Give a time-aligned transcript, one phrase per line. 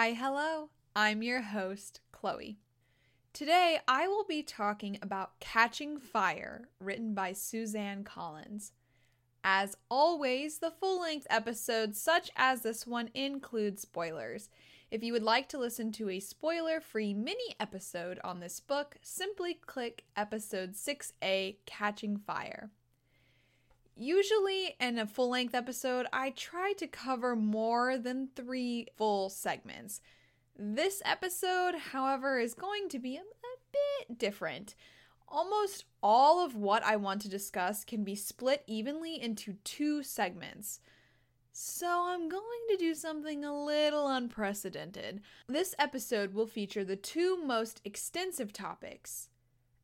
[0.00, 0.70] Hi, hello.
[0.96, 2.56] I'm your host, Chloe.
[3.34, 8.72] Today I will be talking about Catching Fire, written by Suzanne Collins.
[9.44, 14.48] As always, the full length episodes, such as this one, include spoilers.
[14.90, 18.96] If you would like to listen to a spoiler free mini episode on this book,
[19.02, 22.70] simply click episode 6A Catching Fire.
[24.02, 30.00] Usually, in a full length episode, I try to cover more than three full segments.
[30.58, 33.76] This episode, however, is going to be a, a
[34.08, 34.74] bit different.
[35.28, 40.80] Almost all of what I want to discuss can be split evenly into two segments.
[41.52, 45.20] So I'm going to do something a little unprecedented.
[45.46, 49.28] This episode will feature the two most extensive topics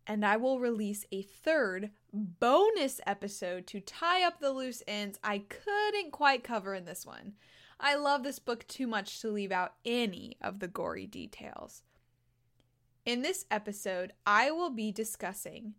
[0.06, 5.38] and I will release a third bonus episode to tie up the loose ends I
[5.38, 7.34] couldn't quite cover in this one.
[7.78, 11.82] I love this book too much to leave out any of the gory details.
[13.04, 15.74] In this episode, I will be discussing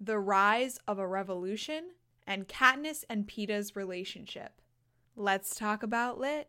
[0.00, 1.90] the rise of a revolution
[2.26, 4.60] and Katniss and Peeta's relationship.
[5.14, 6.48] Let's talk about lit.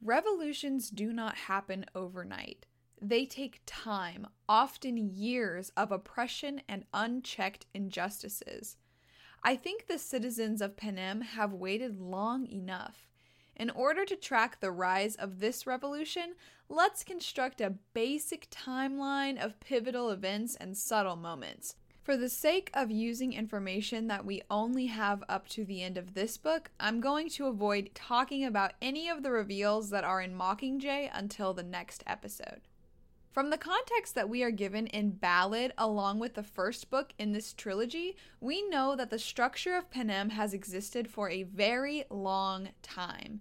[0.00, 2.66] Revolutions do not happen overnight.
[3.04, 8.76] They take time, often years of oppression and unchecked injustices.
[9.42, 13.08] I think the citizens of Panem have waited long enough.
[13.56, 16.36] In order to track the rise of this revolution,
[16.68, 21.74] let's construct a basic timeline of pivotal events and subtle moments.
[22.04, 26.14] For the sake of using information that we only have up to the end of
[26.14, 30.36] this book, I'm going to avoid talking about any of the reveals that are in
[30.36, 32.60] Mockingjay until the next episode.
[33.32, 37.32] From the context that we are given in Ballad, along with the first book in
[37.32, 42.68] this trilogy, we know that the structure of Panem has existed for a very long
[42.82, 43.40] time.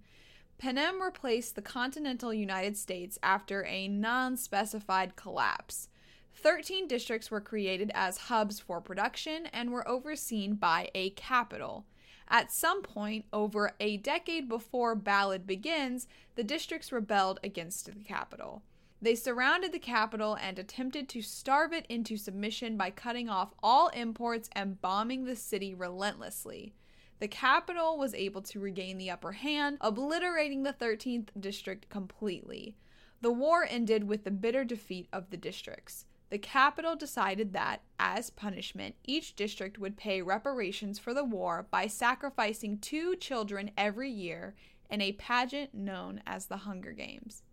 [0.57, 5.89] Panem replaced the continental United States after a non specified collapse.
[6.33, 11.85] Thirteen districts were created as hubs for production and were overseen by a capital.
[12.29, 18.63] At some point, over a decade before Ballad begins, the districts rebelled against the capital.
[19.03, 23.87] They surrounded the capital and attempted to starve it into submission by cutting off all
[23.89, 26.75] imports and bombing the city relentlessly.
[27.19, 32.77] The capital was able to regain the upper hand, obliterating the 13th district completely.
[33.21, 36.05] The war ended with the bitter defeat of the districts.
[36.29, 41.87] The capital decided that, as punishment, each district would pay reparations for the war by
[41.87, 44.55] sacrificing two children every year
[44.89, 47.43] in a pageant known as the Hunger Games.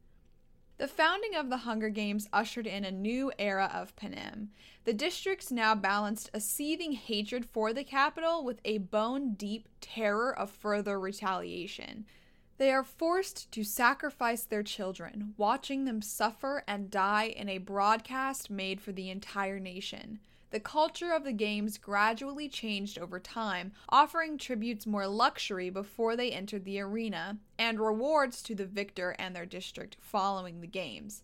[0.78, 4.50] The founding of the Hunger Games ushered in a new era of Panem.
[4.84, 10.36] The districts now balanced a seething hatred for the capital with a bone deep terror
[10.36, 12.06] of further retaliation.
[12.58, 18.48] They are forced to sacrifice their children, watching them suffer and die in a broadcast
[18.48, 20.20] made for the entire nation.
[20.50, 26.32] The culture of the games gradually changed over time, offering tributes more luxury before they
[26.32, 31.22] entered the arena, and rewards to the victor and their district following the games.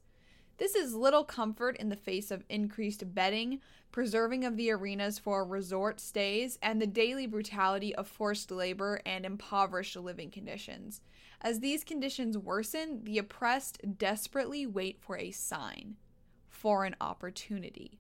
[0.59, 5.45] This is little comfort in the face of increased betting, preserving of the arenas for
[5.45, 11.01] resort stays, and the daily brutality of forced labor and impoverished living conditions.
[11.41, 15.97] As these conditions worsen, the oppressed desperately wait for a sign,
[16.49, 17.99] for an opportunity.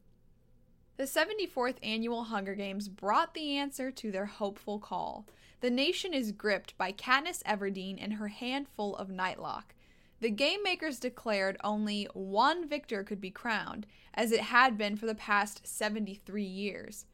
[0.96, 5.26] The 74th annual Hunger Games brought the answer to their hopeful call.
[5.60, 9.74] The nation is gripped by Katniss Everdeen and her handful of Nightlock.
[10.20, 15.06] The game makers declared only one victor could be crowned, as it had been for
[15.06, 17.06] the past 73 years.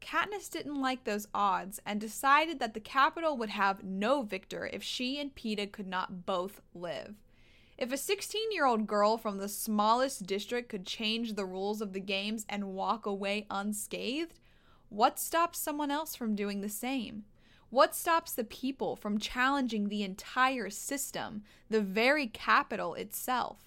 [0.00, 4.82] Katniss didn't like those odds and decided that the capital would have no victor if
[4.82, 7.14] she and Peeta could not both live.
[7.82, 11.92] If a 16 year old girl from the smallest district could change the rules of
[11.92, 14.38] the games and walk away unscathed,
[14.88, 17.24] what stops someone else from doing the same?
[17.70, 23.58] What stops the people from challenging the entire system, the very capital itself?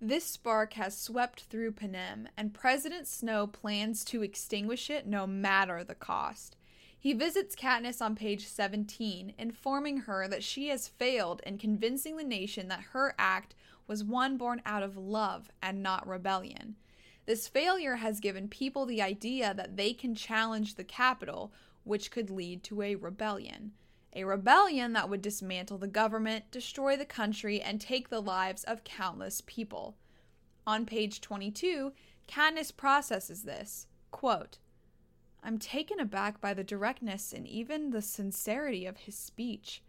[0.00, 5.82] This spark has swept through Panem, and President Snow plans to extinguish it no matter
[5.82, 6.55] the cost.
[7.06, 12.24] He visits Katniss on page 17, informing her that she has failed in convincing the
[12.24, 13.54] nation that her act
[13.86, 16.74] was one born out of love and not rebellion.
[17.24, 21.52] This failure has given people the idea that they can challenge the capital,
[21.84, 23.70] which could lead to a rebellion.
[24.16, 28.82] A rebellion that would dismantle the government, destroy the country, and take the lives of
[28.82, 29.96] countless people.
[30.66, 31.92] On page 22,
[32.26, 33.86] Katniss processes this.
[34.10, 34.58] Quote,
[35.42, 39.82] I'm taken aback by the directness and even the sincerity of his speech.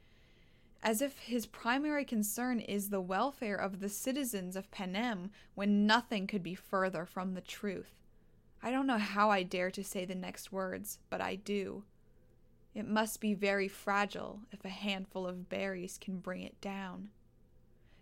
[0.84, 6.28] as if his primary concern is the welfare of the citizens of Panem when nothing
[6.28, 8.04] could be further from the truth.
[8.62, 11.84] I don't know how I dare to say the next words, but I do.
[12.76, 17.10] It must be very fragile if a handful of berries can bring it down.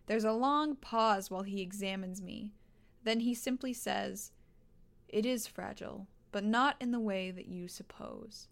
[0.07, 2.51] There's a long pause while he examines me.
[3.03, 4.31] Then he simply says,
[5.07, 8.49] It is fragile, but not in the way that you suppose.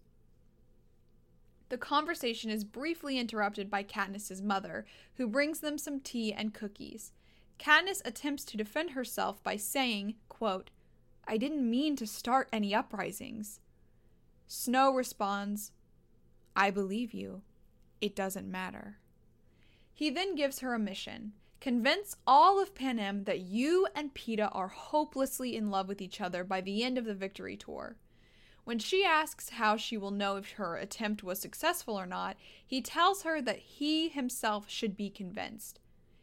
[1.68, 4.86] The conversation is briefly interrupted by Katniss's mother,
[5.16, 7.12] who brings them some tea and cookies.
[7.58, 10.70] Katniss attempts to defend herself by saying, quote,
[11.28, 13.60] I didn't mean to start any uprisings.
[14.46, 15.72] Snow responds,
[16.56, 17.42] I believe you.
[18.00, 18.96] It doesn't matter.
[19.92, 24.68] He then gives her a mission convince all of Panem that you and Peeta are
[24.68, 27.96] hopelessly in love with each other by the end of the victory tour.
[28.64, 32.36] When she asks how she will know if her attempt was successful or not,
[32.66, 35.80] he tells her that he himself should be convinced.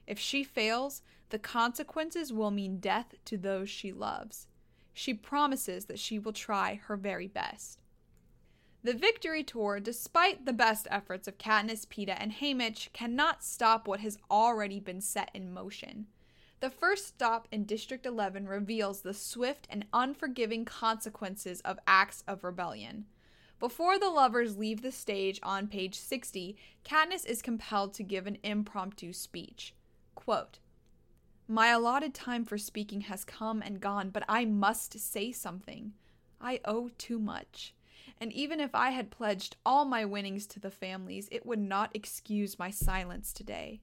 [0.07, 4.47] If she fails, the consequences will mean death to those she loves.
[4.93, 7.80] She promises that she will try her very best.
[8.83, 13.99] The victory tour, despite the best efforts of Katniss, Peeta, and Haymitch, cannot stop what
[13.99, 16.07] has already been set in motion.
[16.61, 22.43] The first stop in District 11 reveals the swift and unforgiving consequences of acts of
[22.43, 23.05] rebellion.
[23.59, 28.39] Before the lovers leave the stage on page 60, Katniss is compelled to give an
[28.41, 29.75] impromptu speech.
[30.15, 30.57] Quote,
[31.47, 35.93] My allotted time for speaking has come and gone, but I must say something.
[36.39, 37.75] I owe too much
[38.21, 41.89] and even if I had pledged all my winnings to the families, it would not
[41.95, 43.81] excuse my silence today.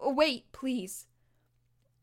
[0.00, 1.06] Oh, wait, please.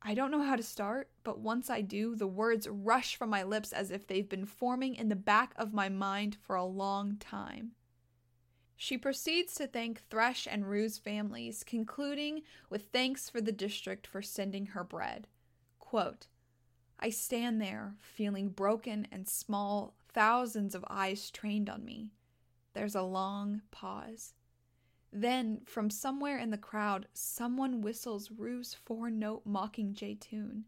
[0.02, 3.44] I don't know how to start, but once I do, the words rush from my
[3.44, 7.18] lips as if they've been forming in the back of my mind for a long
[7.18, 7.72] time.
[8.78, 14.22] She proceeds to thank Thresh and Rue's families, concluding with thanks for the district for
[14.22, 15.28] sending her bread.
[15.78, 16.28] Quote,
[16.98, 22.10] I stand there, feeling broken and small thousands of eyes trained on me.
[22.74, 24.34] There's a long pause.
[25.12, 30.66] Then, from somewhere in the crowd, someone whistles Rue's four note Mockingjay tune,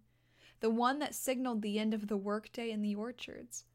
[0.61, 3.65] the one that signaled the end of the workday in the orchards,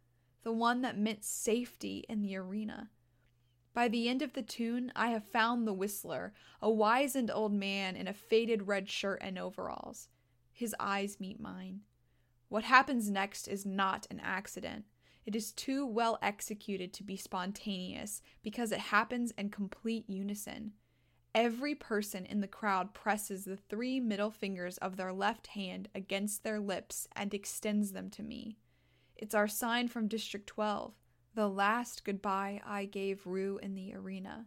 [0.43, 2.91] the one that meant safety in the arena.
[3.75, 7.95] By the end of the tune, I have found the whistler, a wizened old man
[7.95, 10.09] in a faded red shirt and overalls.
[10.53, 11.83] His eyes meet mine.
[12.49, 14.87] What happens next is not an accident.
[15.27, 20.73] It is too well executed to be spontaneous because it happens in complete unison.
[21.35, 26.45] Every person in the crowd presses the three middle fingers of their left hand against
[26.45, 28.57] their lips and extends them to me.
[29.17, 30.95] It's our sign from District 12,
[31.35, 34.47] the last goodbye I gave Rue in the arena.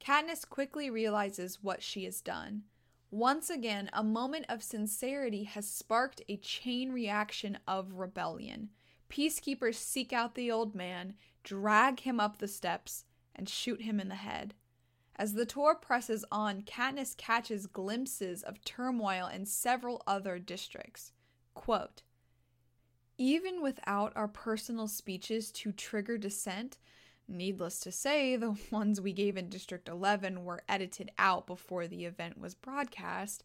[0.00, 2.64] Katniss quickly realizes what she has done.
[3.10, 8.70] Once again, a moment of sincerity has sparked a chain reaction of rebellion.
[9.10, 13.04] Peacekeepers seek out the old man, drag him up the steps,
[13.34, 14.54] and shoot him in the head.
[15.16, 21.12] As the tour presses on, Katniss catches glimpses of turmoil in several other districts.
[21.52, 22.02] Quote,
[23.18, 26.78] Even without our personal speeches to trigger dissent,
[27.28, 32.04] needless to say, the ones we gave in District 11 were edited out before the
[32.04, 33.42] event was broadcast,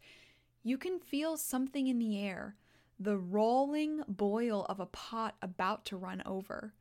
[0.64, 2.56] you can feel something in the air
[3.00, 6.74] the rolling boil of a pot about to run over.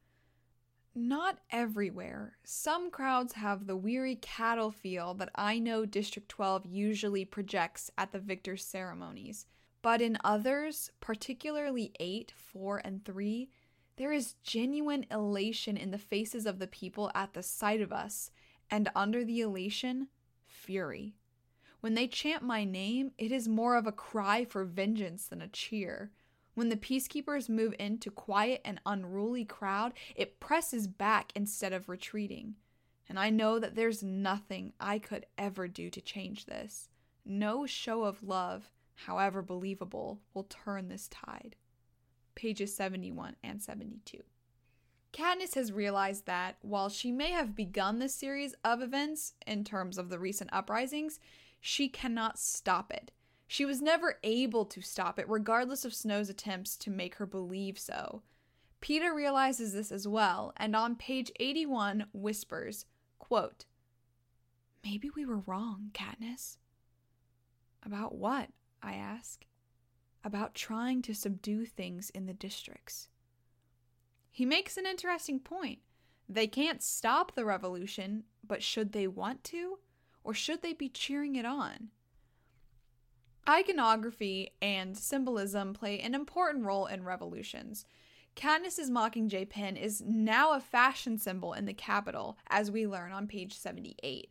[0.95, 2.37] Not everywhere.
[2.45, 8.13] Some crowds have the weary cattle feel that I know District 12 usually projects at
[8.13, 9.47] the victor's ceremonies.
[9.83, 13.51] But in others, particularly 8, 4, and 3,
[13.97, 18.31] there is genuine elation in the faces of the people at the sight of us,
[18.71, 20.09] and under the elation,
[20.47, 21.17] fury.
[21.85, 25.49] When they chant my name, it is more of a cry for vengeance than a
[25.49, 26.13] cheer.
[26.55, 32.55] When the peacekeepers move into quiet and unruly crowd, it presses back instead of retreating.
[33.07, 36.89] And I know that there's nothing I could ever do to change this.
[37.23, 41.55] No show of love, however believable, will turn this tide.
[42.35, 44.23] Pages 71 and 72.
[45.13, 49.99] Katniss has realized that while she may have begun this series of events in terms
[49.99, 51.21] of the recent uprisings,
[51.67, 53.11] she cannot stop it.
[53.47, 57.79] She was never able to stop it, regardless of Snow's attempts to make her believe
[57.79, 58.21] so.
[58.83, 62.85] Peeta realizes this as well, and on page 81 whispers,
[63.19, 63.65] quote,
[64.85, 66.59] Maybe we were wrong, Katniss.
[67.83, 68.51] About what?
[68.83, 69.47] I ask.
[70.23, 73.09] About trying to subdue things in the districts.
[74.31, 75.79] He makes an interesting point.
[76.29, 79.79] They can't stop the revolution, but should they want to?
[80.25, 81.91] Or should they be cheering it on?
[83.49, 87.85] Iconography and symbolism play an important role in revolutions.
[88.35, 93.29] Katniss's Mockingjay pin is now a fashion symbol in the Capitol, as we learn on
[93.29, 94.31] page 78.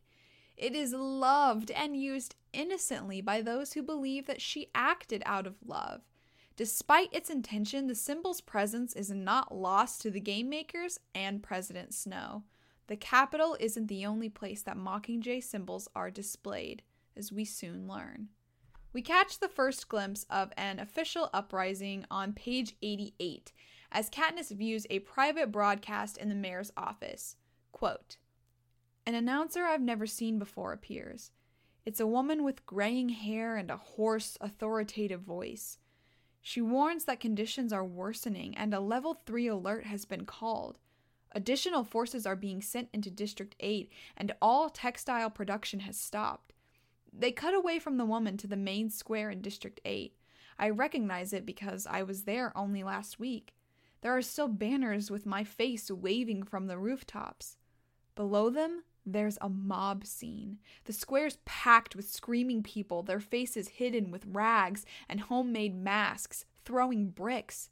[0.57, 5.55] It is loved and used innocently by those who believe that she acted out of
[5.65, 6.01] love.
[6.55, 11.93] Despite its intention, the symbol's presence is not lost to the game makers and President
[11.93, 12.43] Snow.
[12.87, 16.83] The Capitol isn't the only place that Mockingjay symbols are displayed,
[17.15, 18.29] as we soon learn.
[18.91, 23.51] We catch the first glimpse of an official uprising on page 88
[23.91, 27.37] as Katniss views a private broadcast in the mayor's office.
[27.71, 28.17] Quote,
[29.05, 31.31] An announcer I've never seen before appears.
[31.85, 35.77] It's a woman with graying hair and a hoarse, authoritative voice.
[36.41, 40.79] She warns that conditions are worsening and a level 3 alert has been called.
[41.33, 46.53] Additional forces are being sent into District 8 and all textile production has stopped.
[47.11, 50.15] They cut away from the woman to the main square in District 8.
[50.59, 53.55] I recognize it because I was there only last week.
[54.01, 57.57] There are still banners with my face waving from the rooftops.
[58.15, 60.59] Below them, there's a mob scene.
[60.85, 67.09] The square's packed with screaming people, their faces hidden with rags and homemade masks, throwing
[67.09, 67.69] bricks.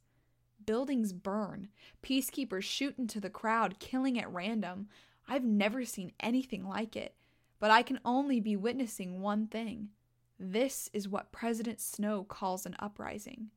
[0.65, 1.70] Buildings burn.
[2.03, 4.88] Peacekeepers shoot into the crowd, killing at random.
[5.27, 7.15] I've never seen anything like it
[7.62, 9.89] but I can only be witnessing one thing.
[10.38, 13.51] This is what President Snow calls an uprising.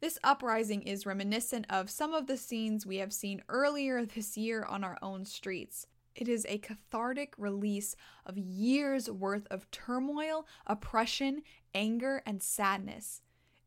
[0.00, 4.62] This uprising is reminiscent of some of the scenes we have seen earlier this year
[4.64, 5.86] on our own streets.
[6.14, 7.96] It is a cathartic release
[8.26, 11.42] of years' worth of turmoil, oppression,
[11.74, 13.22] anger, and sadness.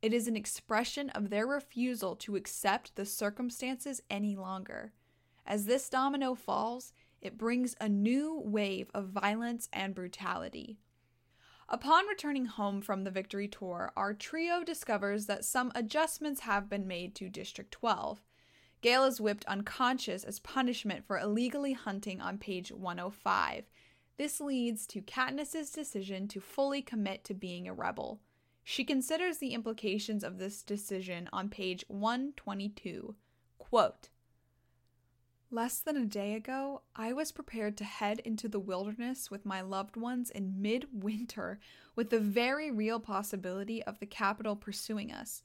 [0.05, 4.93] It is an expression of their refusal to accept the circumstances any longer.
[5.47, 10.77] As this domino falls, it brings a new wave of violence and brutality.
[11.67, 16.87] Upon returning home from the victory tour, our trio discovers that some adjustments have been
[16.87, 18.21] made to District 12.
[18.81, 23.63] Gale is whipped unconscious as punishment for illegally hunting on page 105.
[24.17, 28.19] This leads to Katniss's decision to fully commit to being a rebel.
[28.67, 33.15] She considers the implications of this decision on page 122.
[33.59, 34.09] Quote,
[35.51, 39.61] Less than a day ago, I was prepared to head into the wilderness with my
[39.61, 41.59] loved ones in midwinter
[41.95, 45.43] with the very real possibility of the capital pursuing us,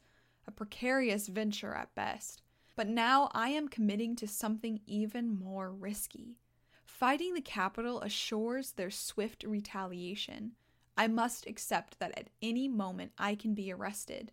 [0.49, 2.41] a precarious venture at best.
[2.75, 6.39] But now I am committing to something even more risky.
[6.87, 10.53] Fighting the capital assures their swift retaliation.
[10.97, 14.33] I must accept that at any moment I can be arrested.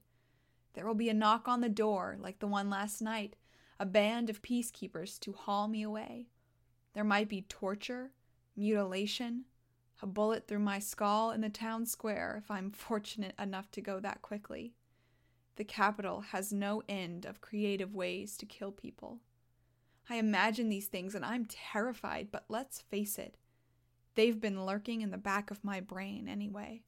[0.73, 3.35] There will be a knock on the door, like the one last night
[3.79, 6.27] a band of peacekeepers to haul me away.
[6.93, 8.11] There might be torture,
[8.55, 9.45] mutilation,
[10.01, 13.99] a bullet through my skull in the town square if I'm fortunate enough to go
[13.99, 14.73] that quickly.
[15.55, 19.19] The capital has no end of creative ways to kill people.
[20.09, 23.37] I imagine these things and I'm terrified, but let's face it,
[24.17, 26.81] they've been lurking in the back of my brain anyway.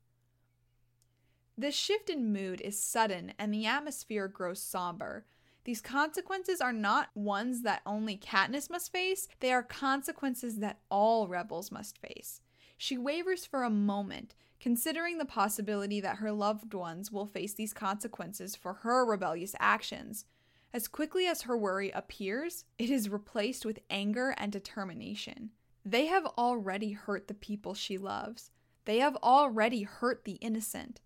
[1.58, 5.26] This shift in mood is sudden and the atmosphere grows somber,
[5.70, 11.28] these consequences are not ones that only Katniss must face, they are consequences that all
[11.28, 12.42] rebels must face.
[12.78, 17.74] She wavers for a moment, considering the possibility that her loved ones will face these
[17.74, 20.26] consequences for her rebellious actions.
[20.74, 25.52] As quickly as her worry appears, it is replaced with anger and determination.
[25.86, 28.52] They have already hurt the people she loves.
[28.86, 31.02] They have already hurt the innocent.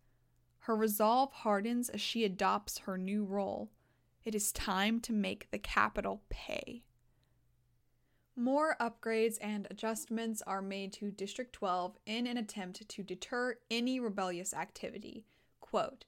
[0.60, 3.70] Her resolve hardens as she adopts her new role.
[4.24, 6.84] It is time to make the capital pay.
[8.36, 14.00] More upgrades and adjustments are made to District 12 in an attempt to deter any
[14.00, 15.26] rebellious activity.
[15.60, 16.06] Quote,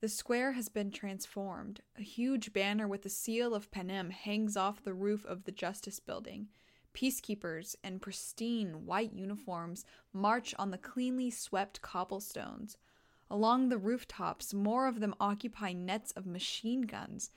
[0.00, 1.82] the square has been transformed.
[1.98, 6.00] A huge banner with the seal of Panem hangs off the roof of the Justice
[6.00, 6.48] Building.
[6.94, 12.76] Peacekeepers in pristine white uniforms march on the cleanly swept cobblestones.
[13.30, 17.30] Along the rooftops, more of them occupy nets of machine guns.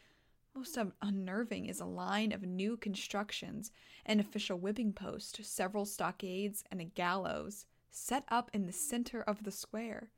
[0.55, 3.71] Most unnerving is a line of new constructions,
[4.05, 9.43] an official whipping post, several stockades, and a gallows set up in the center of
[9.43, 10.09] the square.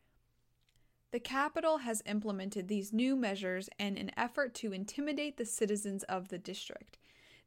[1.11, 6.27] The capital has implemented these new measures in an effort to intimidate the citizens of
[6.27, 6.97] the district.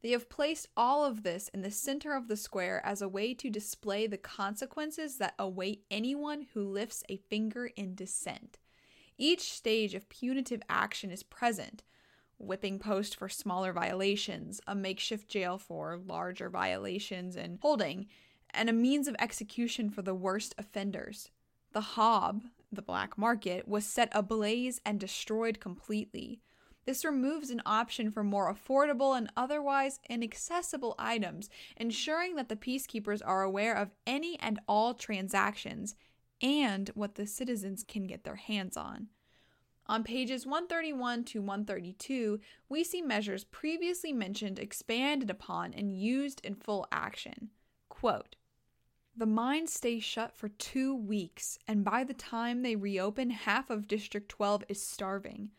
[0.01, 3.33] They have placed all of this in the center of the square as a way
[3.33, 8.59] to display the consequences that await anyone who lifts a finger in dissent.
[9.17, 11.83] Each stage of punitive action is present
[12.39, 18.07] whipping post for smaller violations, a makeshift jail for larger violations, and holding,
[18.51, 21.29] and a means of execution for the worst offenders.
[21.73, 26.39] The hob, the black market, was set ablaze and destroyed completely.
[26.85, 33.21] This removes an option for more affordable and otherwise inaccessible items, ensuring that the peacekeepers
[33.23, 35.95] are aware of any and all transactions
[36.41, 39.07] and what the citizens can get their hands on.
[39.87, 46.53] On pages 131 to 132, we see measures previously mentioned expanded upon and used in
[46.55, 47.49] full action.
[47.89, 48.35] Quote,
[49.15, 53.87] the mines stay shut for two weeks, and by the time they reopen, half of
[53.87, 55.49] District 12 is starving.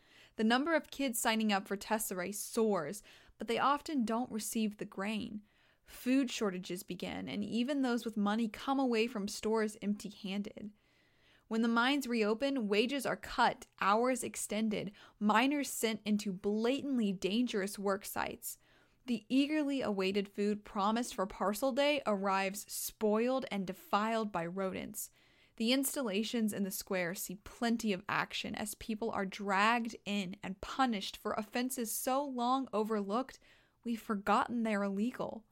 [0.41, 3.03] The number of kids signing up for Tesserae soars,
[3.37, 5.43] but they often don't receive the grain.
[5.85, 10.71] Food shortages begin, and even those with money come away from stores empty handed.
[11.49, 18.07] When the mines reopen, wages are cut, hours extended, miners sent into blatantly dangerous work
[18.07, 18.57] sites.
[19.05, 25.11] The eagerly awaited food promised for parcel day arrives spoiled and defiled by rodents.
[25.61, 30.59] The installations in the square see plenty of action as people are dragged in and
[30.63, 33.39] punished for offenses so long overlooked
[33.85, 35.45] we've forgotten they're illegal.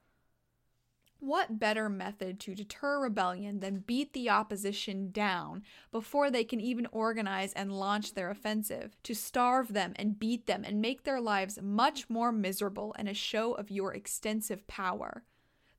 [1.18, 5.62] What better method to deter rebellion than beat the opposition down
[5.92, 10.64] before they can even organize and launch their offensive, to starve them and beat them
[10.64, 15.24] and make their lives much more miserable in a show of your extensive power?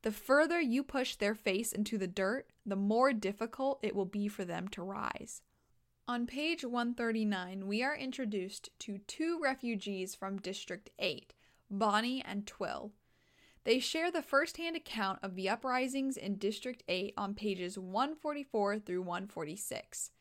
[0.01, 4.27] The further you push their face into the dirt, the more difficult it will be
[4.27, 5.41] for them to rise.
[6.07, 11.33] On page 139, we are introduced to two refugees from District 8,
[11.69, 12.93] Bonnie and Twill.
[13.65, 18.79] They share the first hand account of the uprisings in District 8 on pages 144
[18.79, 20.11] through 146.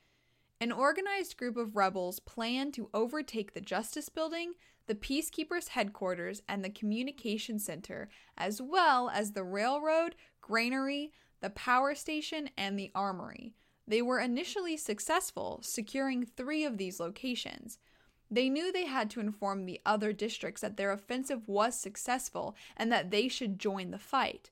[0.61, 4.55] An organized group of rebels planned to overtake the Justice Building,
[4.89, 11.95] the Peacekeepers' headquarters, and the Communication Center, as well as the railroad, granary, the power
[11.95, 13.55] station, and the armory.
[13.87, 17.79] They were initially successful, securing three of these locations.
[18.29, 22.91] They knew they had to inform the other districts that their offensive was successful and
[22.91, 24.51] that they should join the fight.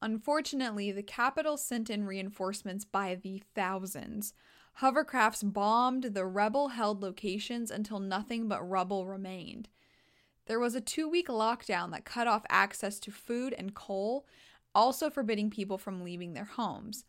[0.00, 4.32] Unfortunately, the capital sent in reinforcements by the thousands.
[4.80, 9.68] Hovercrafts bombed the rebel held locations until nothing but rubble remained.
[10.46, 14.26] There was a two week lockdown that cut off access to food and coal,
[14.74, 17.04] also forbidding people from leaving their homes.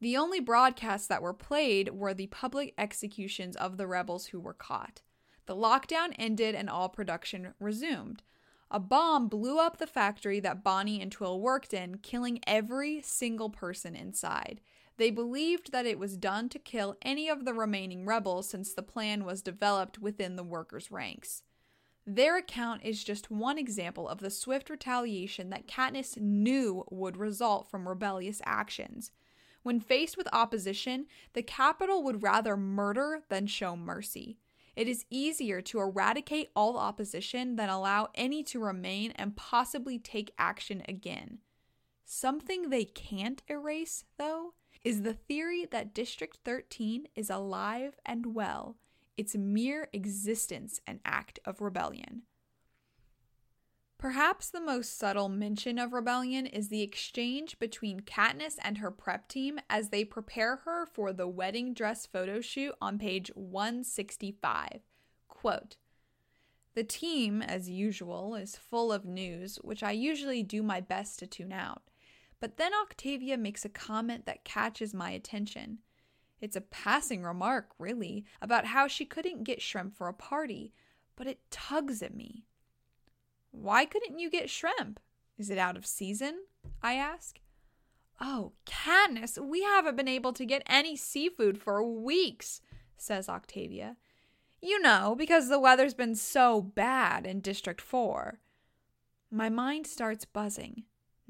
[0.00, 4.54] The only broadcasts that were played were the public executions of the rebels who were
[4.54, 5.02] caught.
[5.46, 8.22] The lockdown ended and all production resumed.
[8.70, 13.50] A bomb blew up the factory that Bonnie and Twill worked in, killing every single
[13.50, 14.62] person inside.
[14.96, 18.82] They believed that it was done to kill any of the remaining rebels since the
[18.82, 21.42] plan was developed within the workers' ranks.
[22.06, 27.68] Their account is just one example of the swift retaliation that Katniss knew would result
[27.70, 29.12] from rebellious actions.
[29.62, 34.38] When faced with opposition, the capital would rather murder than show mercy.
[34.74, 40.32] It is easier to eradicate all opposition than allow any to remain and possibly take
[40.38, 41.38] action again.
[42.04, 48.76] Something they can't erase, though, is the theory that District 13 is alive and well,
[49.16, 52.22] its mere existence an act of rebellion.
[53.98, 59.28] Perhaps the most subtle mention of rebellion is the exchange between Katniss and her prep
[59.28, 64.80] team as they prepare her for the wedding dress photo shoot on page 165.
[65.28, 65.76] Quote,
[66.74, 71.26] the team, as usual, is full of news, which I usually do my best to
[71.26, 71.82] tune out.
[72.42, 75.78] But then Octavia makes a comment that catches my attention.
[76.40, 80.72] It's a passing remark, really, about how she couldn't get shrimp for a party,
[81.14, 82.46] but it tugs at me.
[83.52, 84.98] Why couldn't you get shrimp?
[85.38, 86.40] Is it out of season?
[86.82, 87.38] I ask.
[88.20, 92.60] Oh, Katniss, we haven't been able to get any seafood for weeks,
[92.96, 93.96] says Octavia.
[94.60, 98.40] You know, because the weather's been so bad in District 4.
[99.30, 100.82] My mind starts buzzing.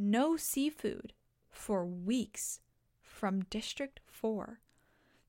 [0.04, 1.12] No seafood
[1.48, 2.58] for weeks
[3.00, 4.58] from District 4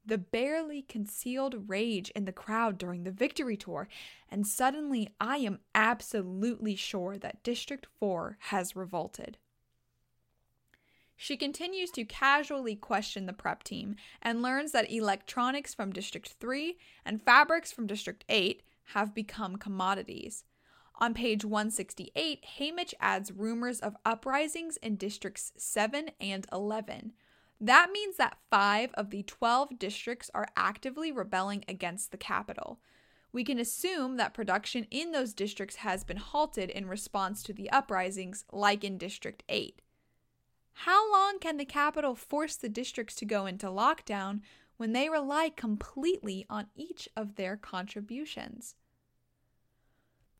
[0.04, 3.88] the barely concealed rage in the crowd during the victory tour,
[4.30, 9.38] and suddenly I am absolutely sure that District 4 has revolted.
[11.16, 16.78] She continues to casually question the prep team and learns that electronics from District 3
[17.06, 20.44] and fabrics from District 8 have become commodities.
[21.04, 27.12] On page 168, Haymitch adds rumors of uprisings in Districts 7 and 11,
[27.60, 32.80] that means that five of the 12 districts are actively rebelling against the capital.
[33.34, 37.70] We can assume that production in those districts has been halted in response to the
[37.70, 39.82] uprisings, like in District 8.
[40.72, 44.40] How long can the capital force the districts to go into lockdown
[44.78, 48.76] when they rely completely on each of their contributions?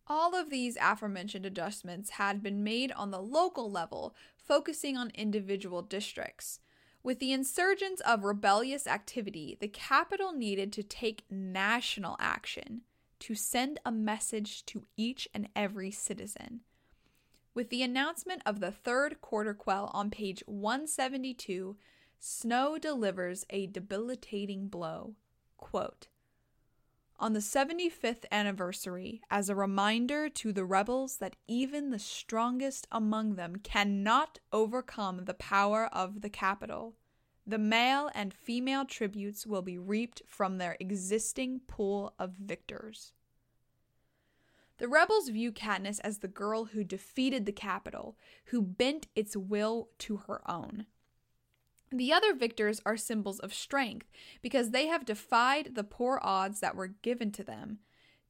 [0.08, 5.82] All of these aforementioned adjustments had been made on the local level, focusing on individual
[5.82, 6.60] districts.
[7.04, 12.82] With the insurgence of rebellious activity, the capital needed to take national action
[13.20, 16.62] to send a message to each and every citizen.
[17.54, 21.78] With the announcement of the third quarter quell on page 172,
[22.20, 25.16] Snow delivers a debilitating blow.
[25.58, 26.08] Quote,
[27.24, 33.36] on the 75th anniversary, as a reminder to the rebels that even the strongest among
[33.36, 36.96] them cannot overcome the power of the capital,
[37.48, 43.14] the male and female tributes will be reaped from their existing pool of victors.
[44.78, 49.88] The rebels view Katniss as the girl who defeated the capital, who bent its will
[50.00, 50.88] to her own.
[51.96, 54.10] The other victors are symbols of strength
[54.42, 57.78] because they have defied the poor odds that were given to them.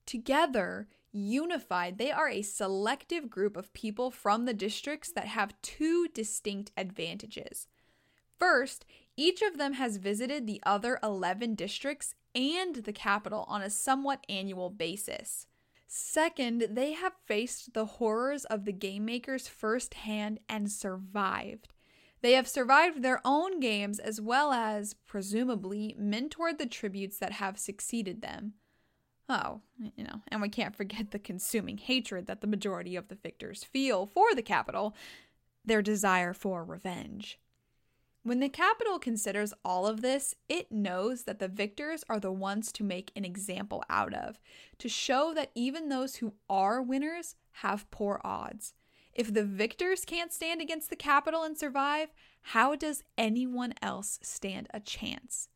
[0.06, 6.10] Together, unified, they are a selective group of people from the districts that have two
[6.14, 7.70] distinct advantages.
[8.38, 13.70] First, each of them has visited the other 11 districts and the capital on a
[13.70, 15.48] somewhat annual basis.
[15.88, 21.70] Second, they have faced the horrors of the game makers firsthand and survived.
[22.24, 27.60] They have survived their own games as well as, presumably, mentored the tributes that have
[27.60, 28.54] succeeded them.
[29.28, 29.60] Oh,
[29.98, 33.66] you know, and we can't forget the consuming hatred that the majority of the victors
[33.66, 34.96] feel for the capital,
[35.66, 37.40] their desire for revenge.
[38.24, 42.72] When the capital considers all of this, it knows that the victors are the ones
[42.74, 44.40] to make an example out of,
[44.78, 48.76] to show that even those who are winners have poor odds.
[49.14, 52.10] If the victors can't stand against the capital and survive,
[52.42, 55.50] how does anyone else stand a chance?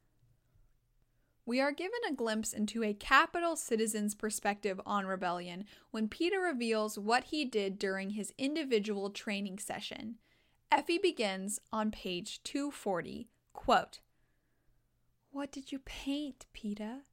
[1.46, 7.00] We are given a glimpse into a capital citizen's perspective on rebellion when Peeta reveals
[7.00, 10.18] what he did during his individual training session.
[10.70, 13.30] Effie begins on page 240.
[13.54, 14.02] Quote,
[15.32, 17.04] What did you paint, Peeta?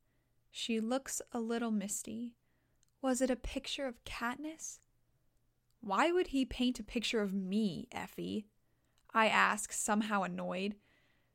[0.50, 2.34] She looks a little misty.
[3.00, 4.80] Was it a picture of Katniss?
[5.84, 8.46] Why would he paint a picture of me, Effie?
[9.12, 10.76] I ask, somehow annoyed.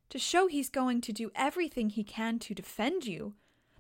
[0.09, 3.35] To show he's going to do everything he can to defend you.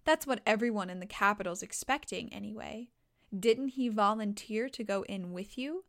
[0.05, 2.89] That's what everyone in the capital's expecting, anyway.
[3.37, 5.85] Didn't he volunteer to go in with you?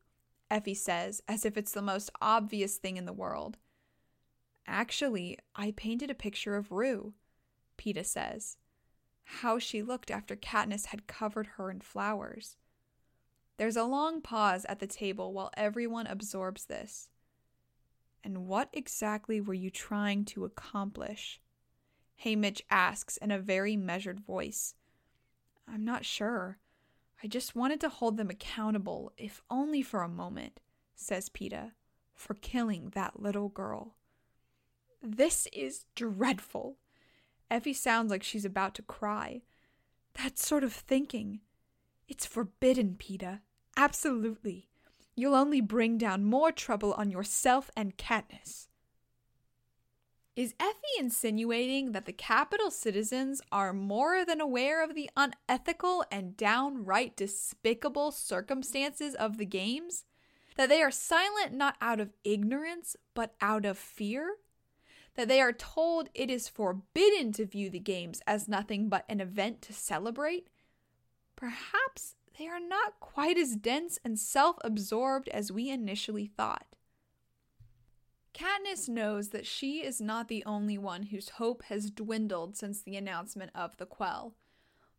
[0.51, 3.59] Effie says, as if it's the most obvious thing in the world.
[4.67, 7.13] Actually, I painted a picture of Rue,
[7.77, 8.57] Peeta says.
[9.25, 12.57] How she looked after Katniss had covered her in flowers.
[13.61, 17.11] There's a long pause at the table while everyone absorbs this.
[18.25, 21.43] And what exactly were you trying to accomplish?
[22.25, 24.77] Haymitch asks in a very measured voice.
[25.69, 26.57] I'm not sure.
[27.23, 30.61] I just wanted to hold them accountable, if only for a moment,
[30.95, 31.73] says Peeta,
[32.15, 33.95] for killing that little girl.
[35.03, 36.79] This is dreadful.
[37.51, 39.43] Effie sounds like she's about to cry.
[40.15, 41.41] That sort of thinking.
[42.09, 43.41] It's forbidden, Peeta.
[43.77, 44.69] Absolutely.
[45.17, 48.69] You'll only bring down more trouble on yourself and Katniss.
[50.37, 56.37] Is Effie insinuating that the capital citizens are more than aware of the unethical and
[56.37, 60.05] downright despicable circumstances of the games?
[60.57, 64.37] That they are silent not out of ignorance, but out of fear?
[65.17, 69.21] That they are told it is forbidden to view the games as nothing but an
[69.21, 70.49] event to celebrate?
[71.35, 76.65] Perhaps they are not quite as dense and self absorbed as we initially thought.
[78.33, 82.97] Katniss knows that she is not the only one whose hope has dwindled since the
[82.97, 84.37] announcement of the quell.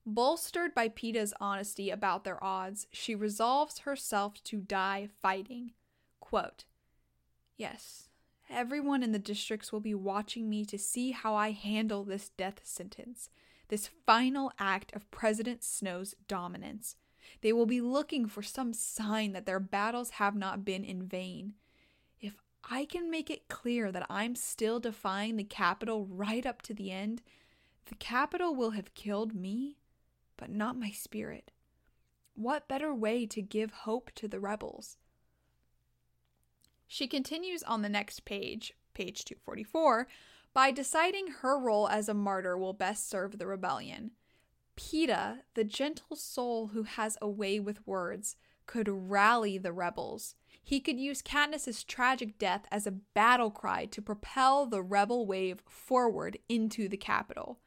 [0.05, 5.71] Bolstered by Peeta's honesty about their odds, she resolves herself to die fighting.
[6.19, 6.65] Quote,
[7.57, 8.09] Yes,
[8.51, 12.59] everyone in the districts will be watching me to see how I handle this death
[12.63, 13.31] sentence,
[13.69, 16.97] this final act of President Snow's dominance.
[17.39, 21.53] They will be looking for some sign that their battles have not been in vain.
[22.19, 26.73] If I can make it clear that I'm still defying the capital right up to
[26.73, 27.21] the end,
[27.85, 29.77] the capital will have killed me,
[30.37, 31.51] but not my spirit.
[32.35, 34.97] What better way to give hope to the rebels?
[36.87, 40.07] She continues on the next page, page 244,
[40.53, 44.11] by deciding her role as a martyr will best serve the rebellion.
[44.81, 50.35] Peeta, the gentle soul who has a way with words, could rally the rebels.
[50.63, 55.61] He could use Katniss's tragic death as a battle cry to propel the rebel wave
[55.67, 57.59] forward into the capital.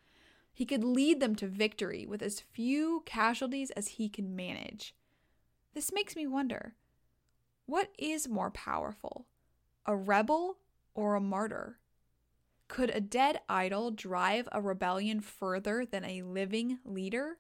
[0.52, 4.94] He could lead them to victory with as few casualties as he could manage.
[5.72, 6.74] This makes me wonder
[7.66, 9.26] what is more powerful,
[9.86, 10.58] a rebel
[10.94, 11.78] or a martyr?
[12.74, 17.38] Could a dead idol drive a rebellion further than a living leader?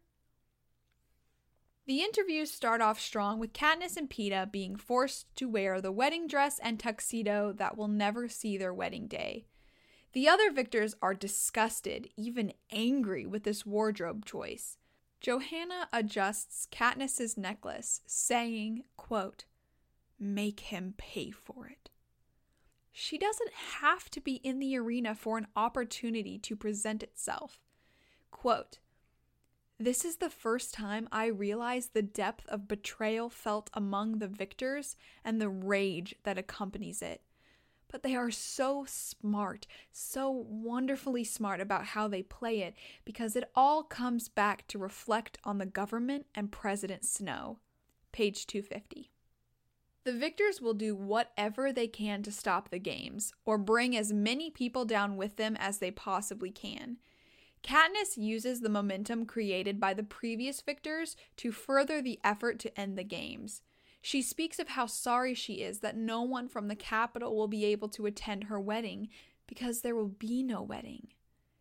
[1.86, 6.28] The interviews start off strong with Katniss and Peeta being forced to wear the wedding
[6.28, 9.46] dress and tuxedo that will never see their wedding day.
[10.12, 14.78] The other victors are disgusted, even angry with this wardrobe choice.
[15.20, 19.46] Johanna adjusts Katniss's necklace, saying, quote,
[20.16, 21.90] Make him pay for it.
[22.96, 27.58] She doesn't have to be in the arena for an opportunity to present itself.
[28.30, 28.78] Quote,
[29.80, 34.96] this is the first time I realize the depth of betrayal felt among the victors
[35.24, 37.22] and the rage that accompanies it.
[37.88, 43.50] But they are so smart, so wonderfully smart about how they play it, because it
[43.56, 47.58] all comes back to reflect on the government and President Snow.
[48.12, 49.10] Page 250.
[50.04, 54.50] The victors will do whatever they can to stop the games, or bring as many
[54.50, 56.98] people down with them as they possibly can.
[57.62, 62.98] Katniss uses the momentum created by the previous victors to further the effort to end
[62.98, 63.62] the games.
[64.02, 67.64] She speaks of how sorry she is that no one from the capital will be
[67.64, 69.08] able to attend her wedding
[69.46, 71.08] because there will be no wedding.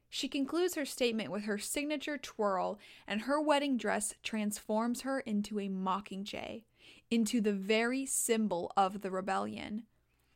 [0.10, 2.78] She concludes her statement with her signature twirl,
[3.08, 6.64] and her wedding dress transforms her into a mockingjay
[7.10, 9.84] into the very symbol of the rebellion.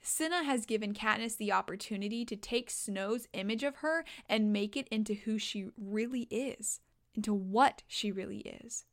[0.02, 4.88] Cinna has given Katniss the opportunity to take Snow's image of her and make it
[4.90, 6.80] into who she really is,
[7.14, 8.86] into what she really is.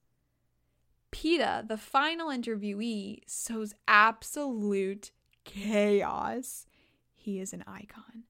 [1.12, 5.12] Peeta, the final interviewee, sows absolute
[5.44, 6.66] chaos.
[7.14, 8.24] He is an icon.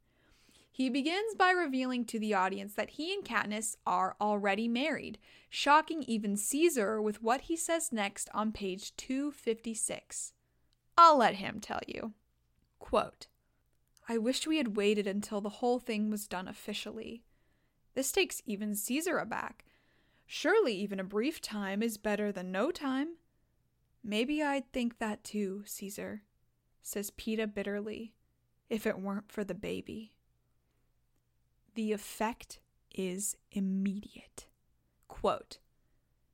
[0.76, 6.02] He begins by revealing to the audience that he and Katniss are already married, shocking
[6.02, 10.32] even Caesar with what he says next on page 256.
[10.98, 12.14] I'll let him tell you.
[12.80, 13.28] Quote,
[14.08, 17.22] I wished we had waited until the whole thing was done officially.
[17.94, 19.66] This takes even Caesar aback.
[20.26, 23.10] Surely even a brief time is better than no time.
[24.02, 26.24] Maybe I'd think that too, Caesar,
[26.82, 28.12] says Peeta bitterly,
[28.68, 30.13] if it weren't for the baby.
[31.74, 32.60] The effect
[32.94, 34.46] is immediate.
[35.08, 35.58] Quote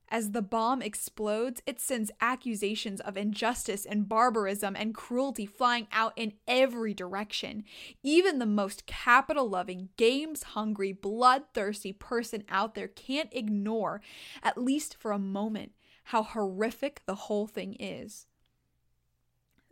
[0.09, 6.13] As the bomb explodes, it sends accusations of injustice and barbarism and cruelty flying out
[6.15, 7.63] in every direction.
[8.03, 14.01] Even the most capital loving, games hungry, bloodthirsty person out there can't ignore,
[14.43, 15.71] at least for a moment,
[16.05, 18.27] how horrific the whole thing is.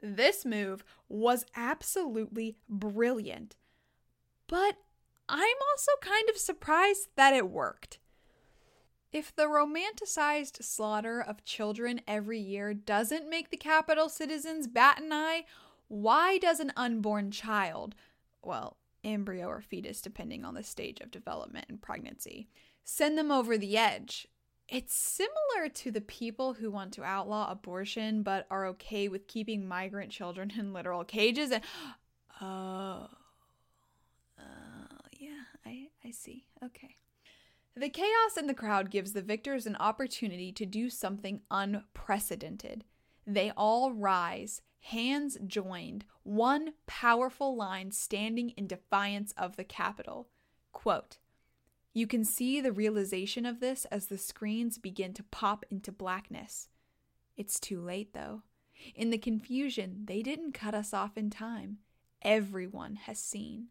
[0.02, 3.56] This move was absolutely brilliant.
[4.48, 4.78] But
[5.30, 8.00] I'm also kind of surprised that it worked.
[9.12, 15.14] If the romanticized slaughter of children every year doesn't make the capital citizens bat an
[15.14, 15.46] eye,
[15.88, 17.96] why does an unborn child,
[18.44, 22.50] well, embryo or fetus, depending on the stage of development and pregnancy,
[22.84, 24.28] send them over the edge?
[24.68, 29.68] It's similar to the people who want to outlaw abortion but are okay with keeping
[29.68, 31.64] migrant children in literal cages and.
[32.42, 33.08] Oh.
[36.10, 36.46] I, see.
[36.64, 36.98] Okay.
[37.76, 42.84] The chaos in the crowd gives the victors an opportunity to do something unprecedented.
[43.28, 50.30] They all rise, hands joined, one powerful line standing in defiance of the capital.
[50.72, 51.20] Quote,
[51.94, 56.70] you can see the realization of this as the screens begin to pop into blackness.
[57.38, 58.44] It's too late, though.
[58.96, 61.78] In the confusion, they didn't cut us off in time.
[62.22, 63.68] Everyone has seen.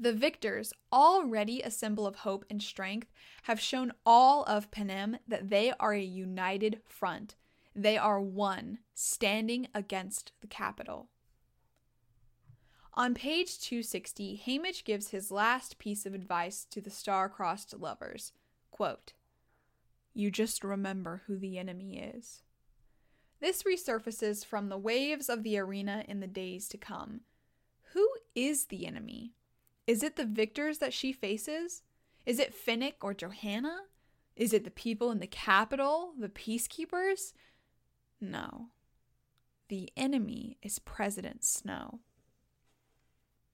[0.00, 3.10] The victors, already a symbol of hope and strength,
[3.42, 7.34] have shown all of Panem that they are a united front.
[7.74, 11.08] They are one, standing against the capital.
[12.94, 18.32] On page 260, Haymitch gives his last piece of advice to the star-crossed lovers.
[18.70, 19.14] Quote,
[20.14, 22.42] You just remember who the enemy is.
[23.40, 27.20] This resurfaces from the waves of the arena in the days to come.
[27.94, 29.34] Who is the enemy?
[29.88, 31.82] Is it the victors that she faces?
[32.26, 33.84] Is it Finnick or Johanna?
[34.36, 37.32] Is it the people in the capital, the peacekeepers?
[38.20, 38.68] No.
[39.70, 42.00] The enemy is President Snow.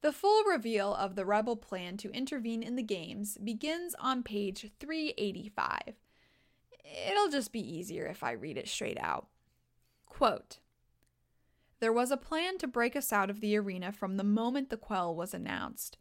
[0.00, 4.72] The full reveal of the rebel plan to intervene in the games begins on page
[4.80, 5.94] 385.
[7.08, 9.28] It'll just be easier if I read it straight out.
[10.06, 10.58] Quote
[11.78, 14.76] There was a plan to break us out of the arena from the moment the
[14.76, 15.96] quell was announced.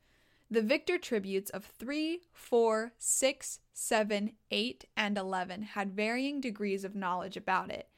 [0.53, 6.93] The victor tributes of 3, 4, 6, 7, 8, and 11 had varying degrees of
[6.93, 7.89] knowledge about it.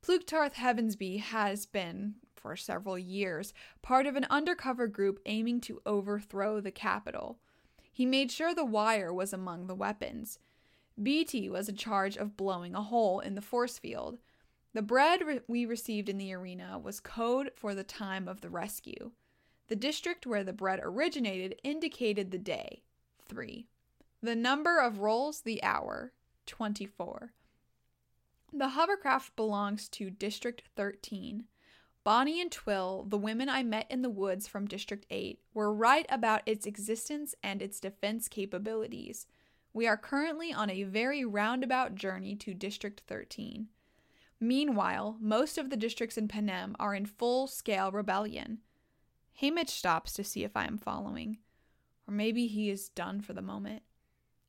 [0.00, 6.60] Plutarch Heavensbee has been, for several years, part of an undercover group aiming to overthrow
[6.60, 7.40] the Capitol.
[7.90, 10.38] He made sure the wire was among the weapons.
[11.02, 14.18] Beetee was in charge of blowing a hole in the force field.
[14.72, 18.50] The bread re- we received in the arena was code for the time of the
[18.50, 19.10] rescue.
[19.68, 22.82] The district where the bread originated indicated the day,
[23.28, 23.66] 3.
[24.22, 26.12] The number of rolls the hour,
[26.46, 27.32] 24.
[28.50, 31.44] The hovercraft belongs to District 13.
[32.02, 36.06] Bonnie and Twill, the women I met in the woods from District 8, were right
[36.08, 39.26] about its existence and its defense capabilities.
[39.74, 43.68] We are currently on a very roundabout journey to District 13.
[44.40, 48.60] Meanwhile, most of the districts in Panem are in full scale rebellion.
[49.40, 51.38] Haymitch stops to see if I am following.
[52.06, 53.82] Or maybe he is done for the moment.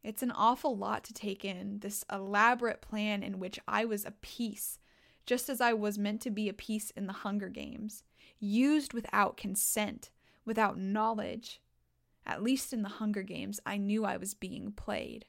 [0.03, 4.11] It's an awful lot to take in, this elaborate plan in which I was a
[4.21, 4.79] piece,
[5.25, 8.03] just as I was meant to be a piece in the Hunger Games,
[8.39, 10.09] used without consent,
[10.45, 11.61] without knowledge.
[12.25, 15.25] At least in the Hunger Games, I knew I was being played.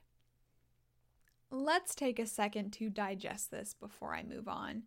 [1.50, 4.84] Let's take a second to digest this before I move on.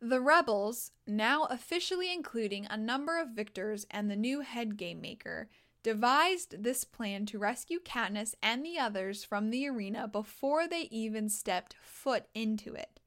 [0.00, 5.48] The rebels, now officially including a number of victors and the new head game maker,
[5.82, 11.28] devised this plan to rescue Katniss and the others from the arena before they even
[11.28, 13.00] stepped foot into it.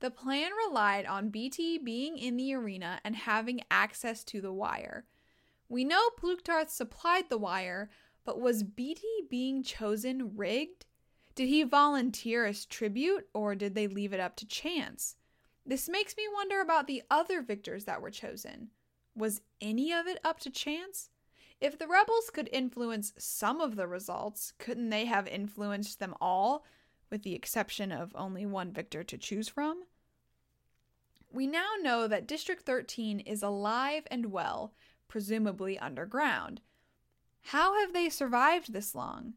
[0.00, 5.06] The plan relied on Beetee being in the arena and having access to the wire.
[5.68, 7.90] We know Plutarch supplied the wire,
[8.24, 10.86] but was Beetee being chosen rigged?
[11.34, 15.16] Did he volunteer as tribute, or did they leave it up to chance?
[15.68, 18.70] This makes me wonder about the other victors that were chosen.
[19.14, 21.10] Was any of it up to chance?
[21.60, 26.64] If the rebels could influence some of the results, couldn't they have influenced them all,
[27.10, 29.82] with the exception of only one victor to choose from?
[31.30, 34.72] We now know that District 13 is alive and well,
[35.06, 36.62] presumably underground.
[37.42, 39.34] How have they survived this long?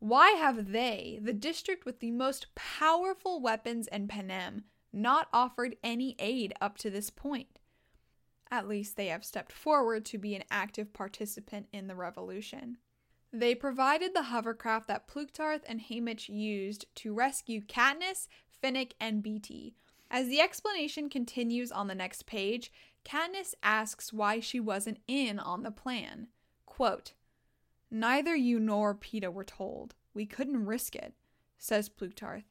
[0.00, 6.16] Why have they, the district with the most powerful weapons in Panem, not offered any
[6.18, 7.58] aid up to this point?
[8.50, 12.78] At least they have stepped forward to be an active participant in the revolution.
[13.32, 18.26] They provided the hovercraft that Plutarch and Haymitch used to rescue Katniss,
[18.62, 19.74] Finnick, and Beetee.
[20.10, 22.72] As the explanation continues on the next page,
[23.04, 26.28] Katniss asks why she wasn't in on the plan.
[26.64, 27.12] Quote,
[27.90, 29.94] Neither you nor Peeta were told.
[30.14, 31.14] We couldn't risk it,
[31.58, 32.44] says Plutarch.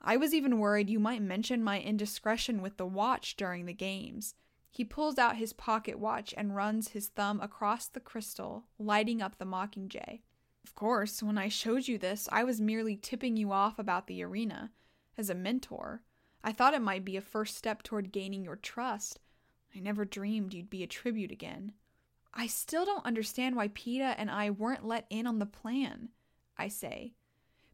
[0.00, 4.34] I was even worried you might mention my indiscretion with the watch during the games.
[4.70, 9.38] He pulls out his pocket watch and runs his thumb across the crystal, lighting up
[9.38, 10.20] the Mockingjay.
[10.64, 14.22] Of course, when I showed you this, I was merely tipping you off about the
[14.22, 14.70] arena.
[15.16, 16.02] As a mentor,
[16.44, 19.18] I thought it might be a first step toward gaining your trust.
[19.74, 21.72] I never dreamed you'd be a tribute again.
[22.32, 26.10] I still don't understand why Peeta and I weren't let in on the plan,
[26.56, 27.14] I say.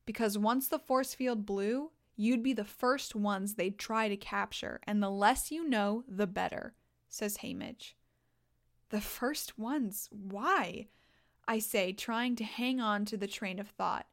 [0.06, 4.80] Because once the force field blew, you'd be the first ones they'd try to capture,
[4.86, 6.74] and the less you know, the better
[7.08, 7.94] says Haymitch.
[8.90, 10.08] The first ones?
[10.10, 10.88] Why?
[11.46, 14.06] I say, trying to hang on to the train of thought.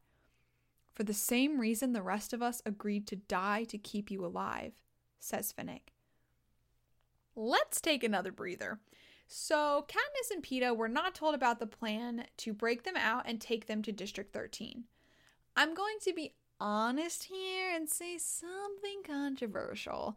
[0.94, 4.72] For the same reason the rest of us agreed to die to keep you alive,
[5.18, 5.92] says Finnick.
[7.34, 8.80] Let's take another breather.
[9.26, 13.40] So, Katniss and Peeta were not told about the plan to break them out and
[13.40, 14.84] take them to District 13.
[15.56, 20.16] I'm going to be honest here and say something controversial.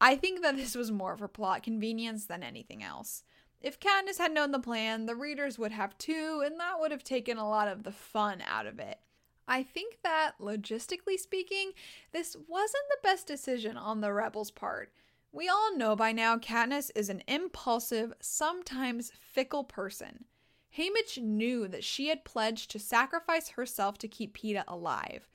[0.00, 3.22] I think that this was more for plot convenience than anything else.
[3.60, 7.04] If Katniss had known the plan, the readers would have too, and that would have
[7.04, 8.98] taken a lot of the fun out of it.
[9.46, 11.72] I think that, logistically speaking,
[12.12, 14.92] this wasn't the best decision on the rebels' part.
[15.30, 20.24] We all know by now Katniss is an impulsive, sometimes fickle person.
[20.76, 25.28] Haymitch knew that she had pledged to sacrifice herself to keep Peeta alive.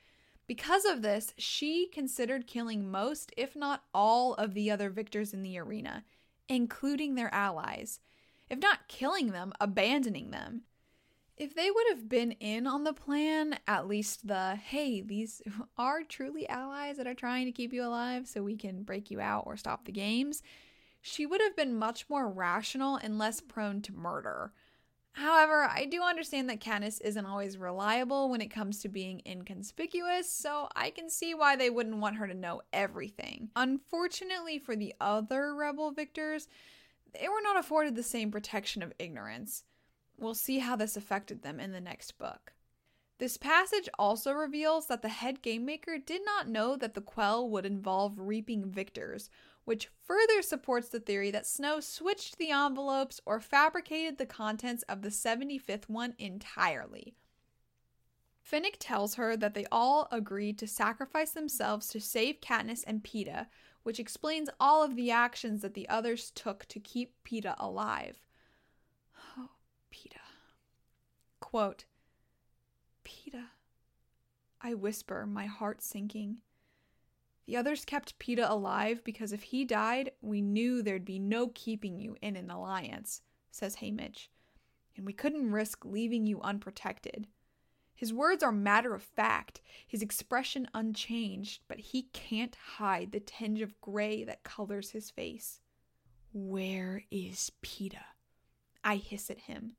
[0.46, 5.42] Because of this, she considered killing most, if not all, of the other victors in
[5.42, 6.04] the arena,
[6.48, 8.00] including their allies.
[8.50, 10.62] If not killing them, abandoning them.
[11.36, 15.42] If they would have been in on the plan, at least the hey, these
[15.78, 19.20] are truly allies that are trying to keep you alive so we can break you
[19.20, 20.42] out or stop the games,
[21.00, 24.52] she would have been much more rational and less prone to murder.
[25.14, 30.28] However, I do understand that Katniss isn't always reliable when it comes to being inconspicuous,
[30.28, 33.50] so I can see why they wouldn't want her to know everything.
[33.54, 36.48] Unfortunately for the other rebel victors,
[37.12, 39.62] they were not afforded the same protection of ignorance.
[40.18, 42.52] We'll see how this affected them in the next book.
[43.18, 47.48] This passage also reveals that the head game maker did not know that the quell
[47.48, 49.30] would involve reaping victors,
[49.64, 55.02] which further supports the theory that Snow switched the envelopes or fabricated the contents of
[55.02, 57.14] the 75th one entirely.
[58.44, 63.46] Finnick tells her that they all agreed to sacrifice themselves to save Katniss and Peeta,
[63.84, 68.18] which explains all of the actions that the others took to keep Peeta alive.
[69.38, 69.48] Oh,
[69.90, 70.20] Peeta.
[71.40, 71.84] Quote,
[73.04, 73.46] Peeta.
[74.60, 76.38] I whisper, my heart sinking.
[77.46, 81.98] The others kept Peeta alive because if he died, we knew there'd be no keeping
[81.98, 83.20] you in an alliance,
[83.50, 84.28] says Haymitch,
[84.96, 87.26] and we couldn't risk leaving you unprotected.
[87.94, 93.60] His words are matter of fact, his expression unchanged, but he can't hide the tinge
[93.60, 95.60] of gray that colors his face.
[96.32, 98.04] Where is Peeta?
[98.82, 99.76] I hiss at him.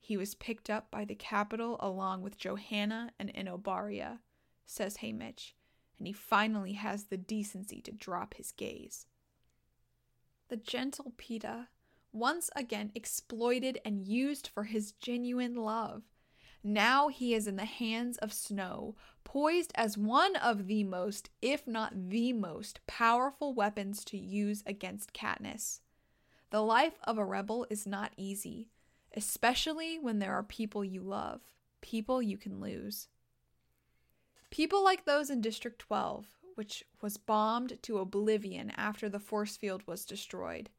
[0.00, 4.18] He was picked up by the Capitol along with Johanna and Enobaria,
[4.66, 5.54] says Haymitch
[5.98, 9.06] and he finally has the decency to drop his gaze.
[10.48, 11.68] The gentle Peeta,
[12.12, 16.02] once again exploited and used for his genuine love.
[16.62, 21.66] Now he is in the hands of Snow, poised as one of the most, if
[21.66, 25.80] not the most, powerful weapons to use against Katniss.
[26.50, 28.70] The life of a rebel is not easy,
[29.16, 31.40] especially when there are people you love,
[31.80, 33.08] people you can lose.
[34.50, 39.82] People like those in District 12, which was bombed to oblivion after the force field
[39.86, 40.70] was destroyed.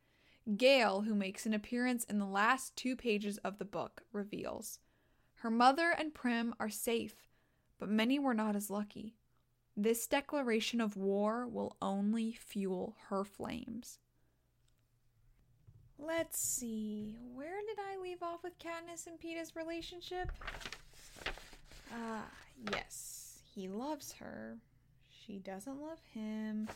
[0.55, 4.79] Gale, who makes an appearance in the last two pages of the book, reveals.
[5.41, 7.27] Her mother and Prim are safe,
[7.79, 9.15] but many were not as lucky.
[9.75, 13.99] This declaration of war will only fuel her flames.
[15.99, 20.31] Let's see, where did I leave off with Katniss and Peeta's relationship?
[21.93, 22.25] Ah,
[22.71, 23.16] yes.
[23.57, 24.59] He loves her.
[25.09, 26.69] She doesn't love him.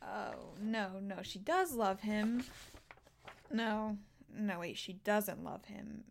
[0.00, 2.42] Oh, no, no, she does love him.
[3.52, 3.98] No,
[4.34, 6.04] no, wait, she doesn't love him.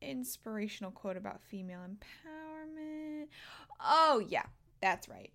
[0.00, 3.26] Inspirational quote about female empowerment.
[3.80, 4.44] Oh, yeah,
[4.80, 5.32] that's right.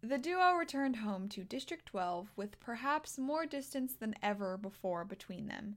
[0.00, 5.48] The duo returned home to District 12 with perhaps more distance than ever before between
[5.48, 5.74] them.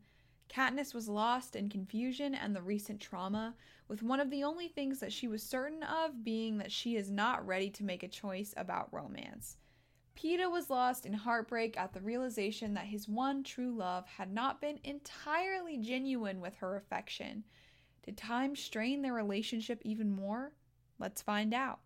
[0.50, 3.56] Katniss was lost in confusion and the recent trauma,
[3.88, 7.12] with one of the only things that she was certain of being that she is
[7.12, 9.58] not ready to make a choice about romance.
[10.18, 14.60] Peeta was lost in heartbreak at the realization that his one true love had not
[14.60, 17.46] been entirely genuine with her affection.
[18.04, 20.52] Did time strain their relationship even more?
[20.98, 21.80] Let's find out.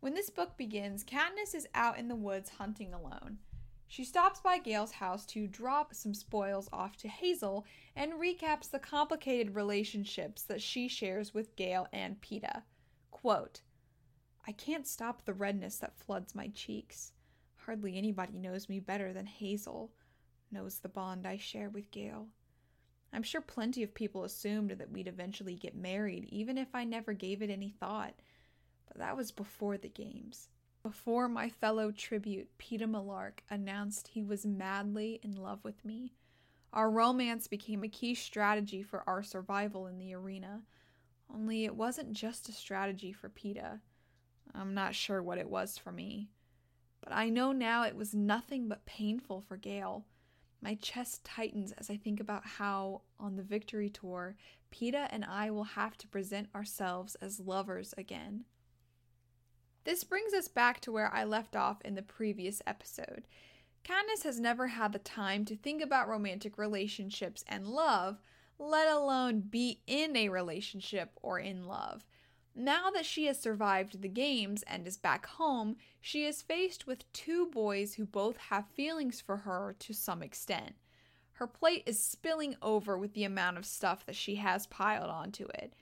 [0.00, 3.38] When this book begins, Katniss is out in the woods hunting alone.
[3.86, 7.64] She stops by Gale's house to drop some spoils off to Hazel
[7.94, 12.62] and recaps the complicated relationships that she shares with Gale and Peeta.
[13.10, 13.60] Quote,
[14.46, 17.12] I can't stop the redness that floods my cheeks.
[17.56, 19.92] Hardly anybody knows me better than Hazel
[20.50, 22.28] knows the bond I share with Gale.
[23.12, 27.12] I'm sure plenty of people assumed that we'd eventually get married, even if I never
[27.12, 28.14] gave it any thought.
[28.88, 30.48] But that was before the games.
[30.84, 36.12] Before my fellow tribute, Peeta Mellark, announced he was madly in love with me,
[36.74, 40.60] our romance became a key strategy for our survival in the arena.
[41.32, 43.80] Only it wasn't just a strategy for Peeta.
[44.54, 46.28] I'm not sure what it was for me.
[47.00, 50.04] But I know now it was nothing but painful for Gale.
[50.60, 54.36] My chest tightens as I think about how, on the victory tour,
[54.70, 58.44] Peeta and I will have to present ourselves as lovers again.
[59.84, 63.24] This brings us back to where I left off in the previous episode.
[63.84, 68.22] Katniss has never had the time to think about romantic relationships and love,
[68.58, 72.06] let alone be in a relationship or in love.
[72.54, 77.12] Now that she has survived the games and is back home, she is faced with
[77.12, 80.76] two boys who both have feelings for her to some extent.
[81.32, 85.46] Her plate is spilling over with the amount of stuff that she has piled onto
[85.48, 85.74] it.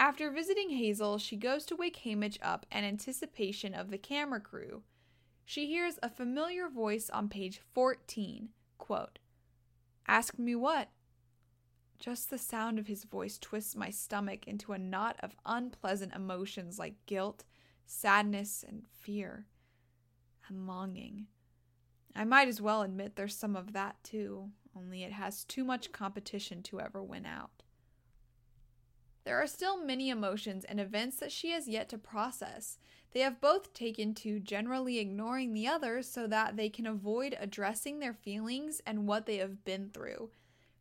[0.00, 4.82] After visiting Hazel, she goes to wake Haymitch up in anticipation of the camera crew.
[5.44, 8.48] She hears a familiar voice on page 14.
[8.78, 9.18] Quote,
[10.08, 10.88] Ask me what?
[11.98, 16.78] Just the sound of his voice twists my stomach into a knot of unpleasant emotions
[16.78, 17.44] like guilt,
[17.84, 19.48] sadness, and fear,
[20.48, 21.26] and longing.
[22.16, 25.92] I might as well admit there's some of that too, only it has too much
[25.92, 27.64] competition to ever win out.
[29.24, 32.78] There are still many emotions and events that she has yet to process.
[33.12, 37.98] They have both taken to generally ignoring the others so that they can avoid addressing
[37.98, 40.30] their feelings and what they have been through.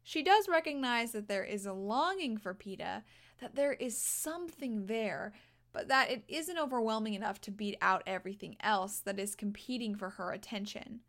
[0.04, 3.04] She does recognize that there is a longing for Peeta,
[3.42, 5.34] that there is something there,
[5.74, 10.12] but that it isn't overwhelming enough to beat out everything else that is competing for
[10.12, 11.02] her attention.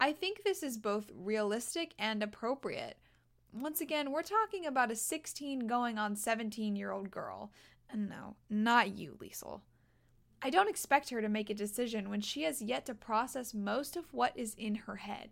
[0.00, 2.98] I think this is both realistic and appropriate.
[3.60, 7.52] Once again, we're talking about a 16 going on 17 year old girl.
[7.90, 9.60] And no, not you, Liesel.
[10.40, 13.96] I don't expect her to make a decision when she has yet to process most
[13.96, 15.30] of what is in her head.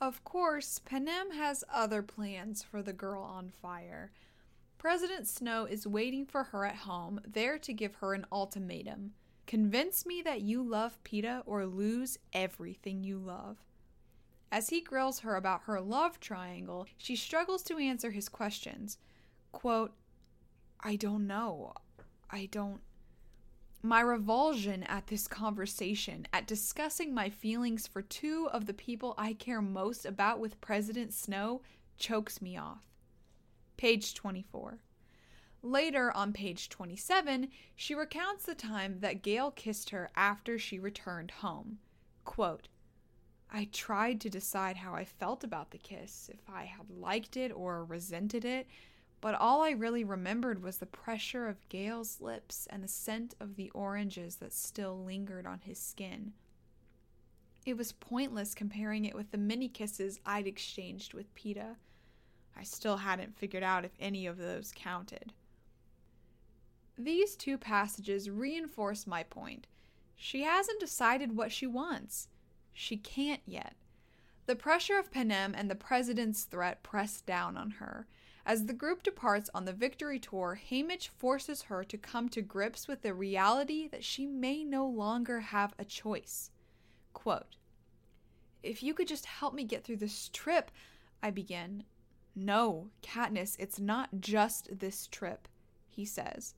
[0.00, 4.12] Of course, Panem has other plans for the girl on fire.
[4.76, 9.12] President Snow is waiting for her at home, there to give her an ultimatum
[9.48, 13.56] convince me that you love Peeta or lose everything you love.
[14.50, 18.98] As he grills her about her love triangle, she struggles to answer his questions.
[19.52, 19.92] Quote,
[20.80, 21.74] I don't know.
[22.30, 22.80] I don't.
[23.82, 29.34] My revulsion at this conversation, at discussing my feelings for two of the people I
[29.34, 31.62] care most about with President Snow,
[31.96, 32.82] chokes me off.
[33.76, 34.80] Page 24.
[35.62, 41.32] Later, on page 27, she recounts the time that Gale kissed her after she returned
[41.32, 41.78] home.
[42.24, 42.68] Quote,
[43.50, 47.50] I tried to decide how I felt about the kiss, if I had liked it
[47.50, 48.66] or resented it,
[49.20, 53.56] but all I really remembered was the pressure of Gale's lips and the scent of
[53.56, 56.32] the oranges that still lingered on his skin.
[57.66, 61.76] It was pointless comparing it with the many kisses I'd exchanged with Peeta.
[62.56, 65.32] I still hadn't figured out if any of those counted.
[66.96, 69.66] These two passages reinforce my point.
[70.16, 72.28] She hasn't decided what she wants.
[72.80, 73.74] She can't yet.
[74.46, 78.06] The pressure of Panem and the president's threat press down on her.
[78.46, 82.86] As the group departs on the victory tour, Haymitch forces her to come to grips
[82.86, 86.52] with the reality that she may no longer have a choice.
[87.12, 87.56] Quote,
[88.62, 90.70] If you could just help me get through this trip,
[91.20, 91.82] I begin.
[92.36, 95.48] No, Katniss, it's not just this trip,
[95.88, 96.54] he says.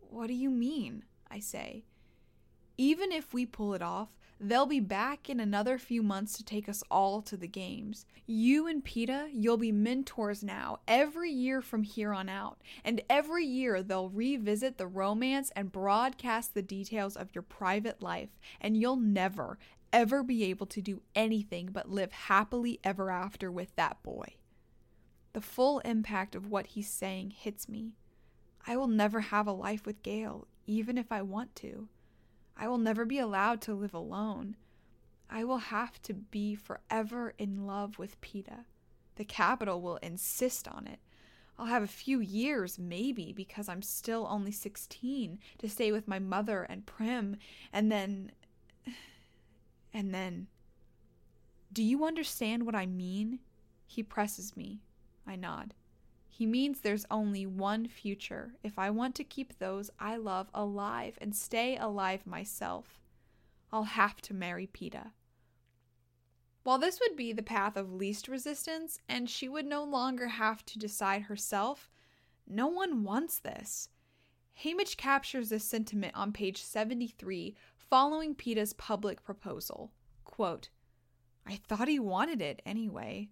[0.00, 1.04] What do you mean?
[1.30, 1.84] I say.
[2.78, 6.68] Even if we pull it off, They'll be back in another few months to take
[6.68, 8.06] us all to the games.
[8.26, 12.58] You and Peeta, you'll be mentors now, every year from here on out.
[12.84, 18.30] And every year they'll revisit the romance and broadcast the details of your private life.
[18.60, 19.60] And you'll never,
[19.92, 24.34] ever be able to do anything but live happily ever after with that boy.
[25.34, 27.92] The full impact of what he's saying hits me.
[28.66, 31.86] I will never have a life with Gale, even if I want to.
[32.62, 34.54] I will never be allowed to live alone.
[35.28, 38.66] I will have to be forever in love with Peeta.
[39.16, 41.00] The Capitol will insist on it.
[41.58, 46.20] I'll have a few years, maybe, because I'm still only 16, to stay with my
[46.20, 47.36] mother and Prim,
[47.72, 48.30] and then.
[49.94, 50.46] And then.
[51.70, 53.40] Do you understand what I mean?
[53.86, 54.80] He presses me.
[55.26, 55.74] I nod.
[56.42, 61.16] He means there's only one future if I want to keep those I love alive
[61.20, 62.98] and stay alive myself.
[63.72, 65.12] I'll have to marry Peeta.
[66.64, 70.66] While this would be the path of least resistance, and she would no longer have
[70.66, 71.88] to decide herself,
[72.44, 73.88] no one wants this.
[74.64, 79.92] Haymitch captures this sentiment on page 73 following Peeta's public proposal.
[80.24, 80.70] Quote,
[81.46, 83.28] I thought he wanted it anyway,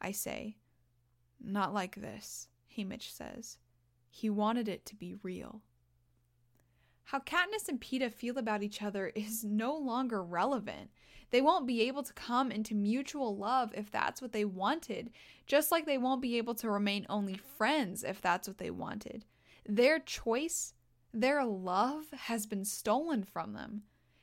[0.00, 0.56] I say.
[1.38, 3.58] Not like this, Haymitch says.
[4.10, 5.62] He wanted it to be real.
[7.04, 10.90] How Katniss and Peeta feel about each other is no longer relevant.
[11.30, 15.10] They won't be able to come into mutual love if that's what they wanted,
[15.46, 19.24] just like they won't be able to remain only friends if that's what they wanted.
[19.66, 20.74] Their choice,
[21.12, 23.82] their love, has been stolen from them.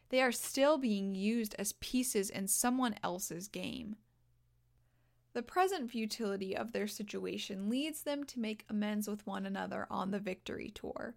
[0.09, 3.95] They are still being used as pieces in someone else's game.
[5.33, 10.11] The present futility of their situation leads them to make amends with one another on
[10.11, 11.15] the victory tour.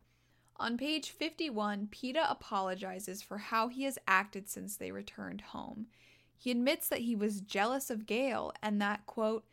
[0.57, 5.89] On page 51, Peeta apologizes for how he has acted since they returned home.
[6.37, 9.45] He admits that he was jealous of Gale and that, quote,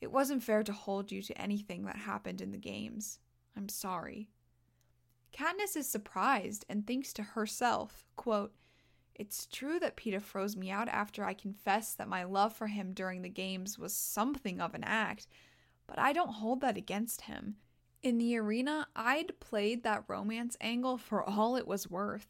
[0.00, 3.20] it wasn't fair to hold you to anything that happened in the games.
[3.56, 4.30] I'm sorry.
[5.32, 8.52] Katniss is surprised and thinks to herself, quote,
[9.14, 12.92] it's true that Peeta froze me out after I confessed that my love for him
[12.92, 15.26] during the games was something of an act,
[15.86, 17.56] but I don't hold that against him.
[18.02, 22.26] In the arena, I'd played that romance angle for all it was worth.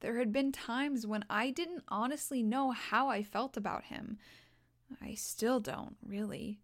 [0.00, 4.18] There had been times when I didn't honestly know how I felt about him.
[5.00, 6.60] I still don't, really.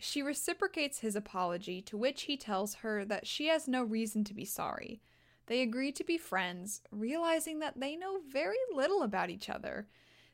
[0.00, 4.34] She reciprocates his apology, to which he tells her that she has no reason to
[4.34, 5.00] be sorry.
[5.46, 9.86] They agree to be friends, realizing that they know very little about each other.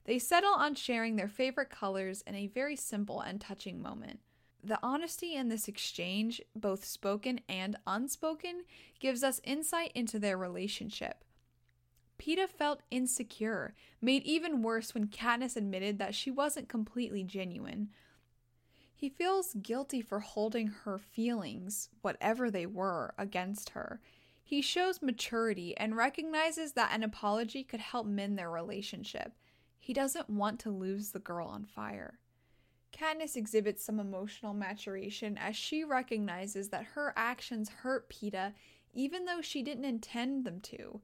[0.05, 4.21] They settle on sharing their favorite colors in a very simple and touching moment.
[4.63, 8.65] The honesty in this exchange, both spoken and unspoken,
[8.99, 11.25] gives us insight into their relationship.
[12.19, 17.89] Peeta felt insecure, made even worse when Katniss admitted that she wasn't completely genuine.
[18.95, 24.03] He feels guilty for holding her feelings, whatever they were, against her.
[24.51, 29.37] He shows maturity and recognizes that an apology could help mend their relationship.
[29.79, 32.19] He doesn't want to lose the girl on fire.
[32.93, 38.53] Katniss exhibits some emotional maturation as she recognizes that her actions hurt Peeta
[38.93, 41.01] even though she didn't intend them to.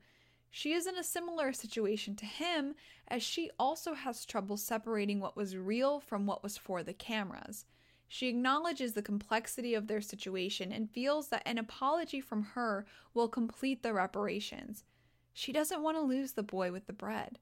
[0.51, 2.75] She is in a similar situation to him
[3.07, 7.65] as she also has trouble separating what was real from what was for the cameras.
[8.09, 13.29] She acknowledges the complexity of their situation and feels that an apology from her will
[13.29, 14.85] complete the reparations.
[15.33, 17.39] She doesn't want to lose the boy with the bread.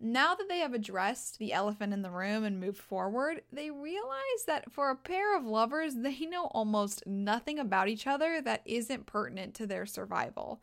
[0.00, 4.44] Now that they have addressed the elephant in the room and moved forward, they realize
[4.48, 9.06] that for a pair of lovers, they know almost nothing about each other that isn't
[9.06, 10.60] pertinent to their survival.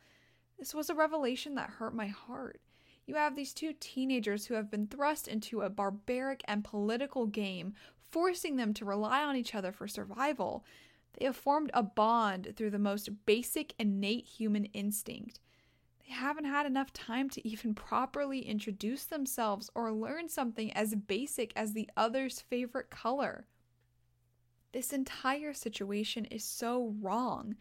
[0.57, 2.59] This was a revelation that hurt my heart.
[3.07, 7.73] You have these two teenagers who have been thrust into a barbaric and political game
[8.12, 10.66] forcing them to rely on each other for survival.
[11.14, 15.39] They have formed a bond through the most basic innate human instinct.
[16.05, 21.53] They haven't had enough time to even properly introduce themselves or learn something as basic
[21.55, 23.45] as the other's favorite color.
[24.72, 27.55] This entire situation is so wrong.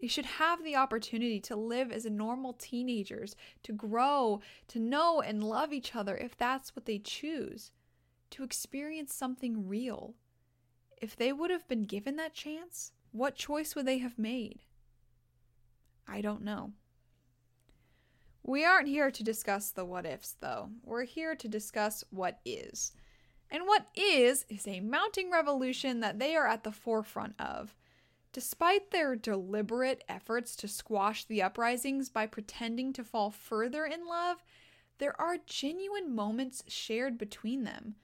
[0.00, 5.42] They should have the opportunity to live as normal teenagers, to grow, to know and
[5.42, 7.72] love each other if that's what they choose
[8.34, 10.14] to experience something real.
[11.00, 14.60] If they would have been given that chance, what choice would they have made?
[16.08, 16.72] I don't know.
[18.42, 20.70] We aren't here to discuss the what ifs, though.
[20.82, 22.92] We're here to discuss what is.
[23.50, 27.76] And what is, is a mounting revolution that they are at the forefront of.
[28.32, 34.42] Despite their deliberate efforts to squash the uprisings by pretending to fall further in love,
[34.98, 37.94] there are genuine moments shared between them.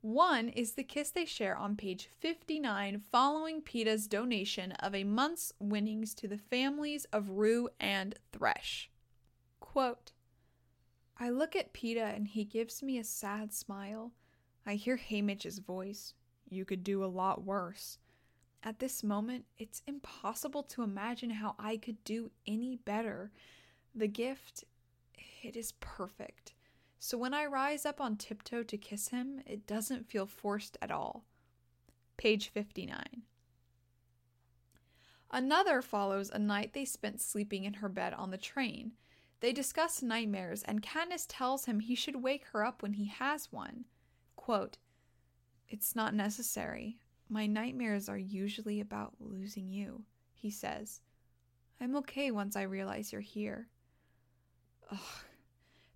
[0.00, 5.52] One is the kiss they share on page 59 following Peeta's donation of a month's
[5.58, 8.90] winnings to the families of Rue and Thresh.
[9.58, 10.12] Quote,
[11.18, 14.12] I look at Peeta and he gives me a sad smile.
[14.64, 16.14] I hear Haymitch's voice.
[16.48, 17.98] You could do a lot worse.
[18.62, 23.32] At this moment, it's impossible to imagine how I could do any better.
[23.96, 24.62] The gift,
[25.42, 26.54] it is perfect.
[26.98, 30.90] So when I rise up on tiptoe to kiss him, it doesn't feel forced at
[30.90, 31.24] all.
[32.16, 33.22] Page 59.
[35.30, 38.92] Another follows a night they spent sleeping in her bed on the train.
[39.40, 43.52] They discuss nightmares, and Katniss tells him he should wake her up when he has
[43.52, 43.84] one.
[44.34, 44.78] Quote,
[45.68, 46.98] It's not necessary.
[47.28, 51.02] My nightmares are usually about losing you, he says.
[51.80, 53.68] I'm okay once I realize you're here.
[54.90, 54.98] Ugh,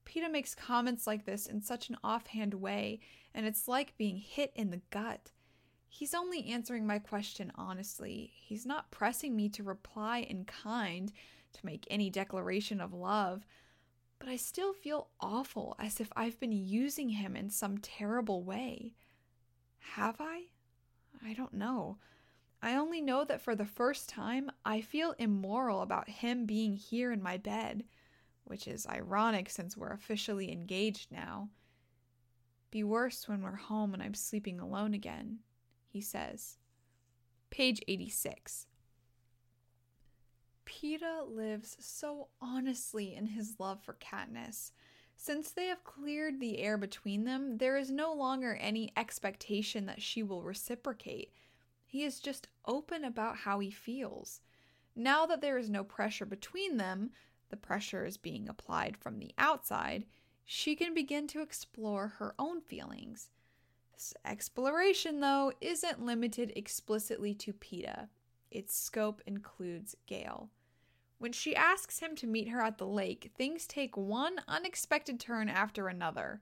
[0.04, 3.00] Peeta makes comments like this in such an offhand way,
[3.34, 5.30] and it's like being hit in the gut.
[5.88, 8.32] He's only answering my question honestly.
[8.34, 11.12] He's not pressing me to reply in kind,
[11.52, 13.46] to make any declaration of love.
[14.18, 18.94] But I still feel awful, as if I've been using him in some terrible way.
[19.80, 20.44] Have I?
[21.24, 21.98] I don't know.
[22.62, 27.10] I only know that for the first time, I feel immoral about him being here
[27.10, 27.84] in my bed
[28.44, 31.48] which is ironic since we're officially engaged now.
[32.70, 35.38] Be worse when we're home and I'm sleeping alone again,
[35.88, 36.58] he says.
[37.50, 38.66] Page 86.
[40.64, 44.72] Peeta lives so honestly in his love for Katniss.
[45.16, 50.02] Since they have cleared the air between them, there is no longer any expectation that
[50.02, 51.32] she will reciprocate.
[51.84, 54.40] He is just open about how he feels.
[54.96, 57.10] Now that there is no pressure between them,
[57.52, 60.06] the pressure is being applied from the outside,
[60.44, 63.30] she can begin to explore her own feelings.
[63.92, 68.08] This exploration, though, isn't limited explicitly to Peeta,
[68.50, 70.50] Its scope includes Gale.
[71.18, 75.48] When she asks him to meet her at the lake, things take one unexpected turn
[75.48, 76.40] after another.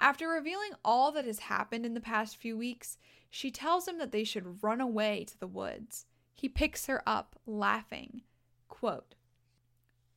[0.00, 2.98] After revealing all that has happened in the past few weeks,
[3.30, 6.06] she tells him that they should run away to the woods.
[6.34, 8.22] He picks her up, laughing.
[8.68, 9.14] Quote,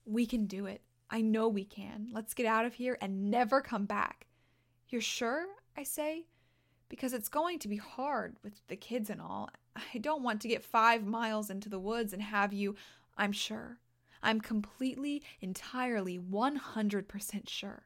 [0.09, 0.81] we can do it.
[1.09, 2.09] I know we can.
[2.11, 4.27] Let's get out of here and never come back.
[4.89, 5.45] You're sure?
[5.77, 6.25] I say.
[6.89, 9.49] because it's going to be hard with the kids and all.
[9.93, 12.75] I don't want to get five miles into the woods and have you,
[13.17, 13.77] I'm sure.
[14.21, 17.83] I'm completely, entirely, 100% sure.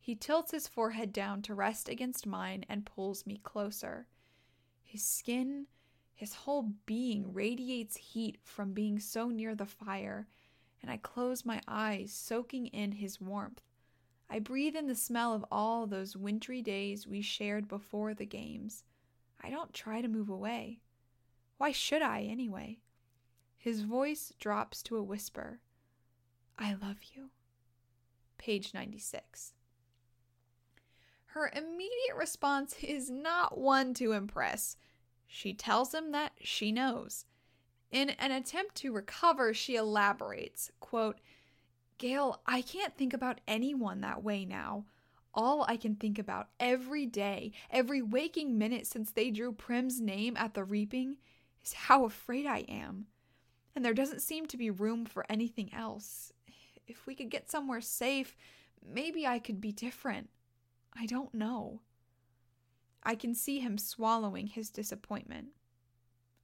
[0.00, 4.06] He tilts his forehead down to rest against mine and pulls me closer.
[4.82, 5.66] His skin,
[6.14, 10.26] his whole being radiates heat from being so near the fire,
[10.82, 13.62] and I close my eyes, soaking in his warmth.
[14.28, 18.84] I breathe in the smell of all those wintry days we shared before the games.
[19.42, 20.80] I don't try to move away.
[21.58, 22.78] Why should I, anyway?
[23.56, 25.60] His voice drops to a whisper
[26.58, 27.30] I love you.
[28.38, 29.52] Page 96.
[31.26, 34.76] Her immediate response is not one to impress.
[35.26, 37.26] She tells him that she knows.
[37.90, 41.18] In an attempt to recover, she elaborates, quote,
[41.98, 44.84] Gale, I can't think about anyone that way now.
[45.32, 50.36] All I can think about every day, every waking minute since they drew Prim's name
[50.36, 51.16] at the reaping,
[51.64, 53.06] is how afraid I am.
[53.74, 56.32] And there doesn't seem to be room for anything else.
[56.86, 58.36] If we could get somewhere safe,
[58.84, 60.30] maybe I could be different.
[60.98, 61.80] I don't know.
[63.02, 65.48] I can see him swallowing his disappointment.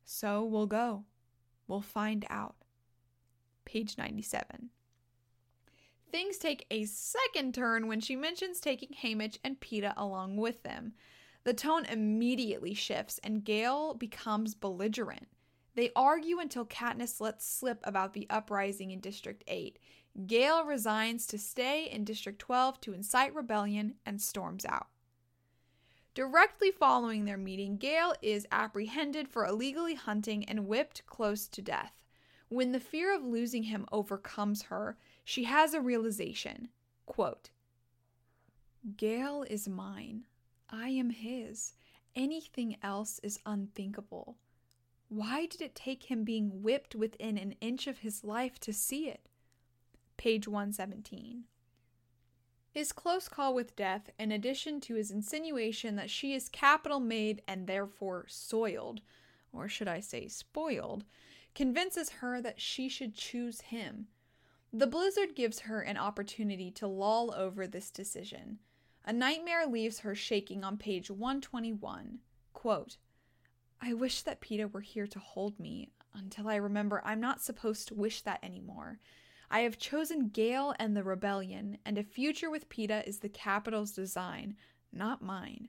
[0.05, 1.05] So we'll go.
[1.73, 2.55] We'll find out.
[3.65, 4.69] Page 97.
[6.11, 10.93] Things take a second turn when she mentions taking Haymitch and Peeta along with them.
[11.45, 15.29] The tone immediately shifts and Gale becomes belligerent.
[15.75, 19.79] They argue until Katniss lets slip about the uprising in District 8.
[20.27, 24.89] Gale resigns to stay in District 12 to incite rebellion and storms out.
[26.15, 31.95] Directly following their meeting, Gale is apprehended for illegally hunting and whipped close to death.
[32.49, 36.69] When the fear of losing him overcomes her, she has a realization.
[37.07, 37.49] Quote,
[38.97, 40.25] Gale is mine.
[40.69, 41.73] I am his.
[42.15, 44.37] Anything else is unthinkable.
[45.09, 49.09] Why did it take him being whipped within an inch of his life to see
[49.09, 49.29] it?
[50.19, 51.45] Page 117.
[52.73, 57.43] His close call with death, in addition to his insinuation that she is Capitol made
[57.47, 59.03] and therefore soiled,
[59.53, 61.05] or should I say spoiled,
[61.55, 64.07] convinces her that she should choose him.
[64.73, 68.59] The blizzard gives her an opportunity to loll over this decision.
[69.05, 72.21] A nightmare leaves her shaking on page 121.
[72.55, 72.97] Quote,
[73.83, 77.89] I wish that Peeta were here to hold me until I remember I'm not supposed
[77.89, 78.99] to wish that anymore.
[79.55, 83.93] I have chosen Gale and the rebellion, and a future with Peeta is the Capitol's
[83.93, 84.57] design,
[84.91, 85.69] not mine.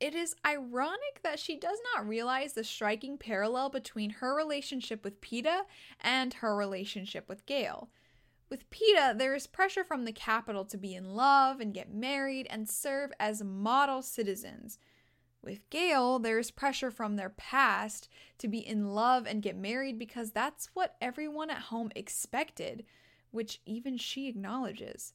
[0.00, 5.20] It is ironic that she does not realize the striking parallel between her relationship with
[5.20, 5.62] Peeta
[6.00, 7.90] and her relationship with Gale.
[8.50, 12.48] With Peeta, there is pressure from the Capitol to be in love and get married
[12.50, 14.80] and serve as model citizens.
[15.44, 19.98] With Gale, there is pressure from their past to be in love and get married
[19.98, 22.86] because that's what everyone at home expected,
[23.30, 25.12] which even she acknowledges.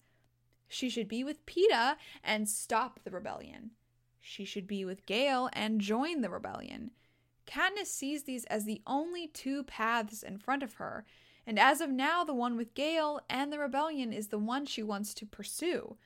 [0.68, 3.72] She should be with Peeta and stop the rebellion.
[4.20, 6.92] She should be with Gale and join the rebellion.
[7.48, 11.06] Katniss sees these as the only two paths in front of her,
[11.48, 14.84] and as of now, the one with Gale and the rebellion is the one she
[14.84, 15.98] wants to pursue.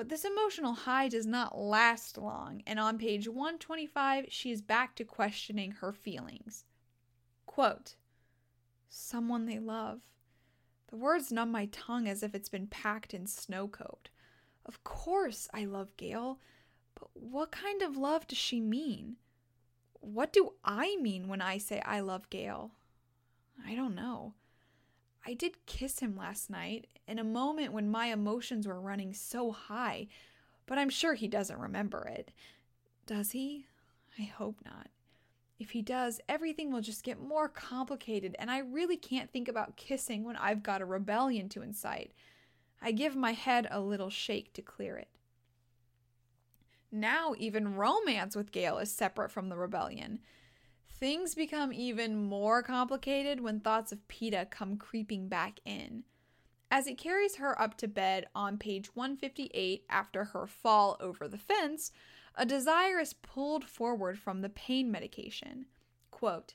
[0.00, 4.94] But this emotional high does not last long, and on page 125, she is back
[4.94, 6.64] to questioning her feelings.
[7.44, 7.96] Quote,
[8.88, 10.00] Someone they love.
[10.88, 14.08] The words numb my tongue as if it's been packed in snow coat.
[14.64, 16.38] Of course I love Gale,
[16.98, 19.16] but what kind of love does she mean?
[20.00, 22.70] What do I mean when I say I love Gale?
[23.66, 24.32] I don't know.
[25.26, 29.52] I did kiss him last night in a moment when my emotions were running so
[29.52, 30.08] high,
[30.66, 32.32] but I'm sure he doesn't remember it.
[33.06, 33.66] Does he?
[34.18, 34.88] I hope not.
[35.58, 39.76] If he does, everything will just get more complicated, and I really can't think about
[39.76, 42.12] kissing when I've got a rebellion to incite.
[42.80, 45.08] I give my head a little shake to clear it.
[46.90, 50.20] Now, even romance with Gale is separate from the rebellion.
[51.00, 56.04] Things become even more complicated when thoughts of Peeta come creeping back in.
[56.70, 61.38] As he carries her up to bed on page 158 after her fall over the
[61.38, 61.90] fence,
[62.34, 65.64] a desire is pulled forward from the pain medication.
[66.10, 66.52] Quote,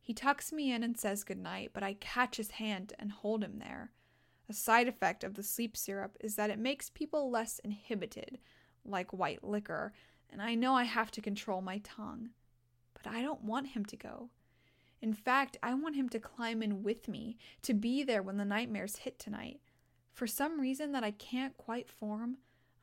[0.00, 3.60] he tucks me in and says goodnight, but I catch his hand and hold him
[3.60, 3.92] there.
[4.48, 8.38] A side effect of the sleep syrup is that it makes people less inhibited,
[8.84, 9.92] like white liquor,
[10.30, 12.30] and I know I have to control my tongue
[13.02, 14.30] but I don't want him to go.
[15.00, 18.44] In fact, I want him to climb in with me, to be there when the
[18.44, 19.60] nightmares hit tonight.
[20.12, 22.38] For some reason that I can't quite form,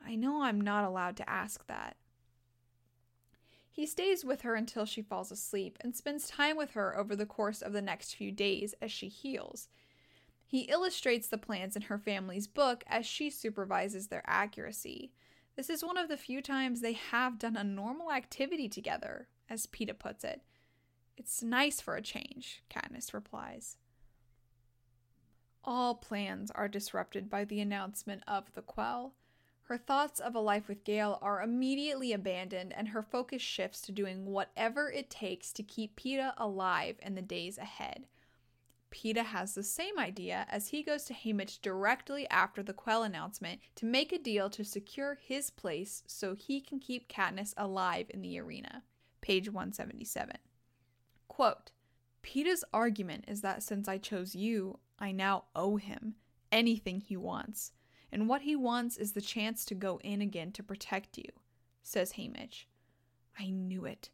[0.06, 1.98] I know I'm not allowed to ask that.
[3.70, 7.26] He stays with her until she falls asleep and spends time with her over the
[7.26, 9.68] course of the next few days as she heals.
[10.46, 15.12] He illustrates the plans in her family's book as she supervises their accuracy.
[15.58, 19.68] This is one of the few times they have done a normal activity together, as
[19.68, 20.42] Peeta puts it.
[21.18, 23.78] It's nice for a change, Katniss replies.
[25.64, 29.14] All plans are disrupted by the announcement of the Quell.
[29.64, 33.92] Her thoughts of a life with Gale are immediately abandoned, and her focus shifts to
[33.92, 38.06] doing whatever it takes to keep Peeta alive in the days ahead.
[38.92, 43.60] Peeta has the same idea as he goes to Haymitch directly after the Quell announcement
[43.76, 48.22] to make a deal to secure his place so he can keep Katniss alive in
[48.22, 48.84] the arena.
[49.26, 50.38] Page 177.
[51.28, 51.72] Quote
[52.22, 56.14] Peeta's argument is that since I chose you, I now owe him
[56.52, 57.72] anything he wants
[58.12, 61.26] and what he wants is the chance to go in again to protect you,
[61.82, 62.66] says Haymitch.
[63.40, 64.12] I knew it.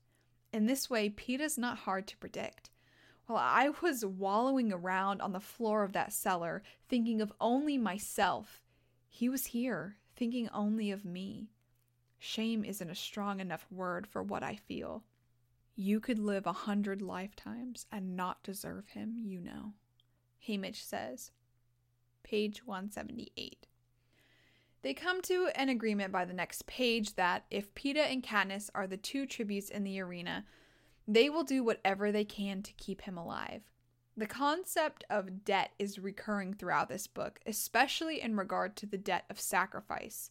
[0.53, 2.69] In this way, Peeta's not hard to predict.
[3.25, 8.61] While I was wallowing around on the floor of that cellar, thinking of only myself,
[9.09, 11.51] he was here, thinking only of me.
[12.23, 15.03] Shame isn't a strong enough word for what I feel.
[15.75, 19.73] You could live a hundred lifetimes and not deserve him, you know.
[20.47, 21.31] Haymitch says.
[22.21, 23.65] Page 178.
[24.83, 28.85] They come to an agreement by the next page that if Peeta and Katniss are
[28.85, 30.45] the two tributes in the arena,
[31.07, 33.63] they will do whatever they can to keep him alive.
[34.15, 39.25] The concept of debt is recurring throughout this book, especially in regard to the debt
[39.31, 40.29] of sacrifice.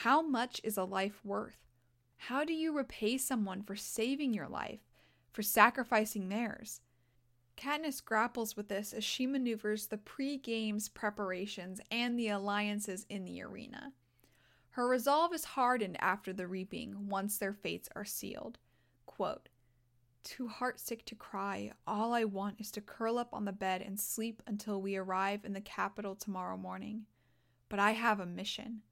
[0.00, 1.56] How much is a life worth?
[2.18, 4.80] How do you repay someone for saving your life,
[5.32, 6.82] for sacrificing theirs?
[7.56, 13.24] Katniss grapples with this as she maneuvers the pre games preparations and the alliances in
[13.24, 13.94] the arena.
[14.72, 18.58] Her resolve is hardened after the reaping once their fates are sealed.
[19.06, 19.48] Quote,
[20.22, 23.98] Too heartsick to cry, all I want is to curl up on the bed and
[23.98, 27.06] sleep until we arrive in the Capitol tomorrow morning.
[27.70, 28.82] But I have a mission.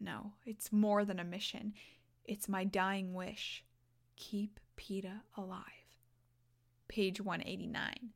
[0.00, 1.74] No, it's more than a mission.
[2.24, 3.64] It's my dying wish.
[4.16, 5.80] Keep Peeta alive
[6.90, 8.10] page 189.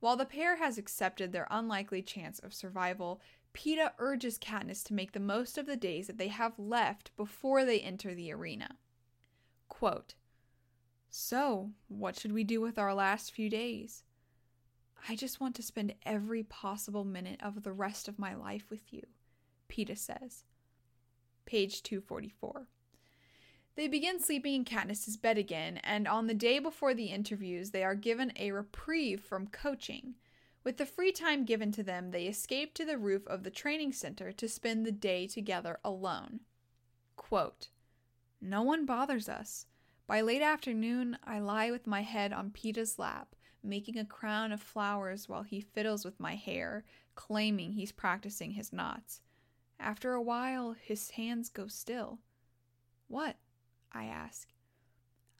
[0.00, 3.20] While the pair has accepted their unlikely chance of survival,
[3.54, 7.64] Peeta urges Katniss to make the most of the days that they have left before
[7.64, 8.76] they enter the arena.
[9.68, 10.14] Quote,
[11.08, 14.02] So, what should we do with our last few days?
[15.08, 18.92] I just want to spend every possible minute of the rest of my life with
[18.92, 19.06] you,
[19.68, 20.44] Peeta says.
[21.50, 22.68] Page 244.
[23.74, 27.82] They begin sleeping in Katniss's bed again, and on the day before the interviews, they
[27.82, 30.14] are given a reprieve from coaching.
[30.62, 33.94] With the free time given to them, they escape to the roof of the training
[33.94, 36.42] center to spend the day together alone.
[37.16, 37.70] Quote,
[38.40, 39.66] No one bothers us.
[40.06, 44.62] By late afternoon, I lie with my head on Peeta's lap, making a crown of
[44.62, 46.84] flowers while he fiddles with my hair,
[47.16, 49.20] claiming he's practicing his knots.
[49.82, 52.18] After a while, his hands go still.
[53.08, 53.36] What?
[53.92, 54.48] I ask.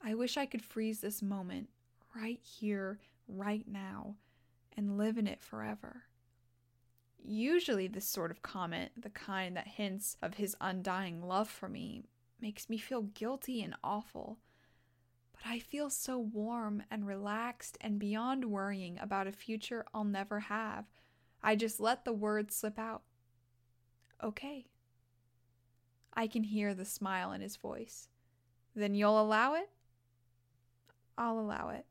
[0.03, 1.69] I wish I could freeze this moment,
[2.15, 4.15] right here, right now,
[4.75, 6.03] and live in it forever.
[7.23, 12.03] Usually, this sort of comment, the kind that hints of his undying love for me,
[12.41, 14.39] makes me feel guilty and awful.
[15.33, 20.39] But I feel so warm and relaxed and beyond worrying about a future I'll never
[20.39, 20.85] have.
[21.43, 23.03] I just let the words slip out.
[24.23, 24.67] Okay.
[26.13, 28.07] I can hear the smile in his voice.
[28.75, 29.69] Then you'll allow it?
[31.17, 31.85] I'll allow it,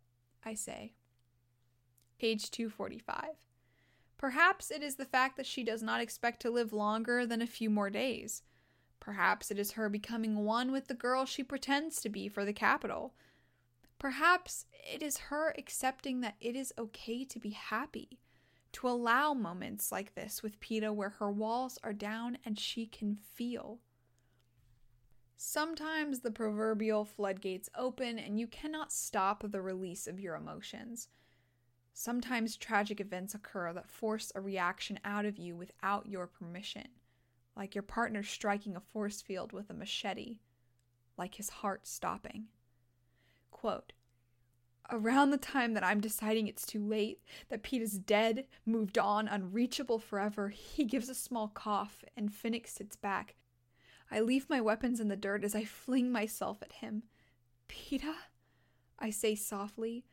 [0.44, 0.92] I say.
[2.18, 3.24] Page 245.
[4.18, 7.46] Perhaps it is the fact that she does not expect to live longer than a
[7.46, 8.42] few more days.
[9.00, 12.52] Perhaps it is her becoming one with the girl she pretends to be for the
[12.52, 13.14] Capitol.
[13.98, 18.18] Perhaps it is her accepting that it is okay to be happy,
[18.72, 23.16] to allow moments like this with Peeta where her walls are down and she can
[23.16, 23.80] feel.
[25.36, 31.08] Sometimes the proverbial floodgates open and you cannot stop the release of your emotions.
[31.92, 36.88] Sometimes tragic events occur that force a reaction out of you without your permission,
[37.56, 40.38] like your partner striking a force field with a machete,
[41.16, 42.46] like his heart stopping.
[43.50, 43.92] Quote,
[44.92, 49.28] Around the time that I'm deciding it's too late, that Pete is dead, moved on,
[49.28, 53.36] unreachable forever, he gives a small cough and Finnick sits back,
[54.10, 57.04] I leave my weapons in the dirt as I fling myself at him.
[57.68, 58.14] Peeta?
[58.98, 60.04] I say softly.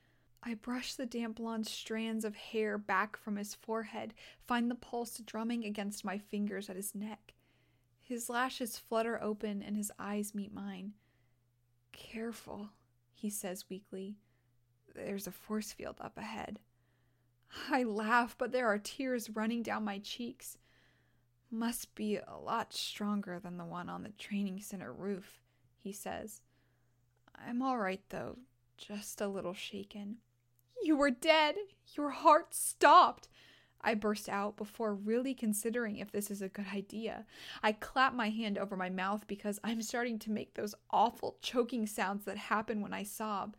[0.43, 4.13] I brush the damp blonde strands of hair back from his forehead,
[4.45, 7.34] find the pulse drumming against my fingers at his neck.
[8.03, 10.93] His lashes flutter open and his eyes meet mine.
[11.91, 12.69] Careful,
[13.13, 14.17] he says weakly.
[15.06, 16.60] There's a force field up ahead.
[17.70, 20.58] I laugh, but there are tears running down my cheeks.
[21.50, 25.41] Must be a lot stronger than the one on the training center roof,
[25.78, 26.41] he says.
[27.36, 28.38] I'm all right, though,
[28.78, 30.18] just a little shaken.
[30.84, 31.56] You were dead!
[31.95, 33.30] Your heart stopped!
[33.82, 37.26] I burst out before really considering if this is a good idea.
[37.62, 41.86] I clap my hand over my mouth because I'm starting to make those awful choking
[41.86, 43.56] sounds that happen when I sob.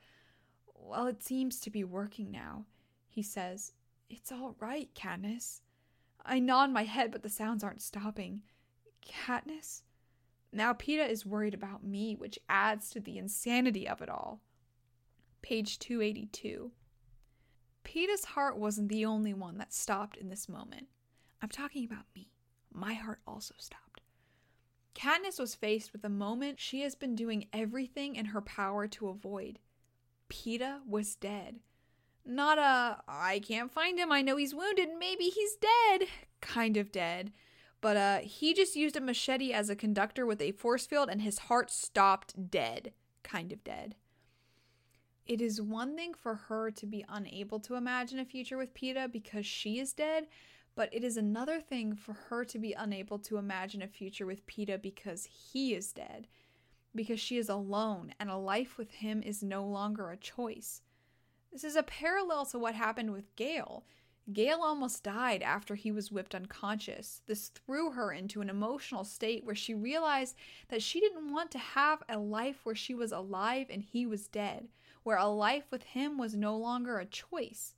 [0.89, 2.65] Well, it seems to be working now,
[3.07, 3.75] he says.
[4.09, 5.61] It's all right, Katniss.
[6.25, 8.41] I nod my head, but the sounds aren't stopping.
[9.07, 9.83] Katniss?
[10.51, 14.41] Now Peeta is worried about me, which adds to the insanity of it all.
[15.43, 16.73] Page 282.
[17.85, 20.87] Peeta's heart wasn't the only one that stopped in this moment.
[21.43, 22.31] I'm talking about me.
[22.73, 24.01] My heart also stopped.
[24.95, 29.09] Katniss was faced with a moment she has been doing everything in her power to
[29.09, 29.59] avoid.
[30.29, 31.61] Peeta was dead.
[32.25, 36.09] Not a, I can't find him, I know he's wounded, maybe he's dead
[36.41, 37.33] kind of dead.
[37.81, 41.23] But uh, he just used a machete as a conductor with a force field and
[41.23, 42.93] his heart stopped dead.
[43.23, 43.95] Kind of dead.
[45.27, 49.13] It is one thing for her to be unable to imagine a future with Peeta
[49.13, 50.27] because she is dead,
[50.75, 54.47] but it is another thing for her to be unable to imagine a future with
[54.47, 56.27] Peeta because he is dead.
[56.95, 60.83] Because she is alone and a life with him is no longer a choice.
[61.53, 63.85] This is a parallel to what happened with Gale.
[64.33, 67.23] Gale almost died after he was whipped unconscious.
[67.27, 70.37] This threw her into an emotional state where she realized
[70.69, 74.29] that she didn't want to have a life where she was alive and he was
[74.29, 74.69] dead,
[75.03, 77.75] where a life with him was no longer a choice.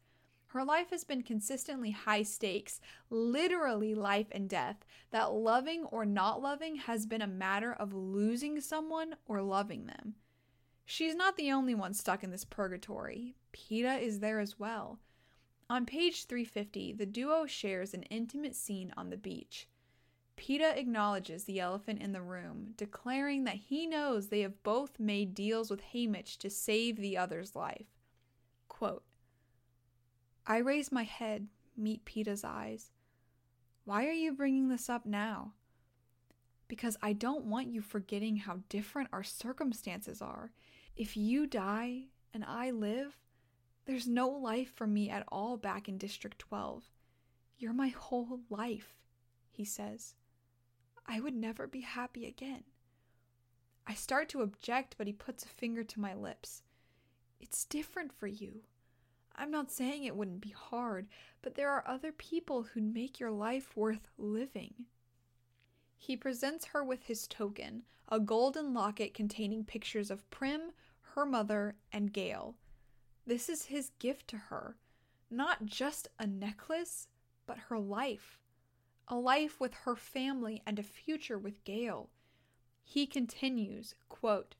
[0.53, 6.43] Her life has been consistently high stakes, literally life and death, that loving or not
[6.43, 10.17] loving has been a matter of losing someone or loving them.
[10.85, 13.37] She's not the only one stuck in this purgatory.
[13.53, 14.99] Peeta is there as well.
[15.69, 19.69] On page 350, the duo shares an intimate scene on the beach.
[20.37, 25.33] Peeta acknowledges the elephant in the room, declaring that he knows they have both made
[25.33, 27.87] deals with Haymitch to save the other's life.
[28.67, 29.05] Quote,
[30.51, 31.47] I raise my head,
[31.77, 32.91] meet Peeta's eyes.
[33.85, 35.53] Why are you bringing this up now?
[36.67, 40.51] Because I don't want you forgetting how different our circumstances are.
[40.97, 43.17] If you die and I live,
[43.87, 46.83] there's no life for me at all back in District 12.
[47.57, 48.97] You're my whole life,
[49.53, 50.17] he says.
[51.07, 52.65] I would never be happy again.
[53.87, 56.65] I start to object, but he puts a finger to my lips.
[57.39, 58.63] It's different for you.
[59.41, 61.09] I'm not saying it wouldn't be hard,
[61.41, 64.85] but there are other people who'd make your life worth living.
[65.97, 70.73] He presents her with his token, a golden locket containing pictures of Prim,
[71.15, 72.57] her mother, and Gale.
[73.27, 74.77] This is his gift to her.
[75.31, 77.09] Not just a necklace,
[77.47, 78.39] but her life.
[79.09, 82.11] A life with her family and a future with Gale.
[82.85, 84.57] He continues, quote,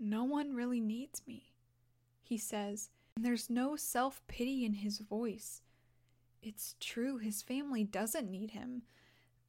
[0.00, 1.52] No one really needs me,
[2.20, 5.62] he says, and there's no self pity in his voice.
[6.42, 8.82] It's true, his family doesn't need him.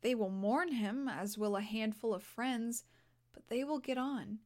[0.02, 2.84] They will mourn him, as will a handful of friends,
[3.34, 4.40] but they will get on.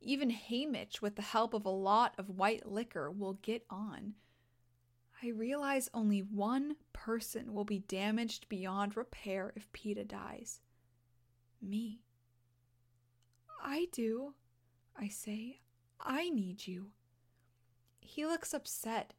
[0.00, 4.14] Even Haymitch, with the help of a lot of white liquor, will get on.
[5.22, 10.60] I realize only one person will be damaged beyond repair if Peeta dies.
[11.62, 12.00] Me.
[13.62, 14.34] I do,
[14.94, 15.60] I say.
[16.00, 16.88] I need you.
[18.04, 19.14] He looks upset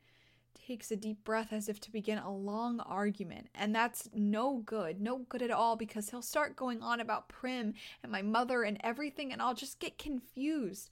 [0.65, 4.99] takes a deep breath as if to begin a long argument, and that's no good,
[4.99, 8.79] no good at all because he'll start going on about Prim and my mother and
[8.83, 10.89] everything, and I'll just get confused.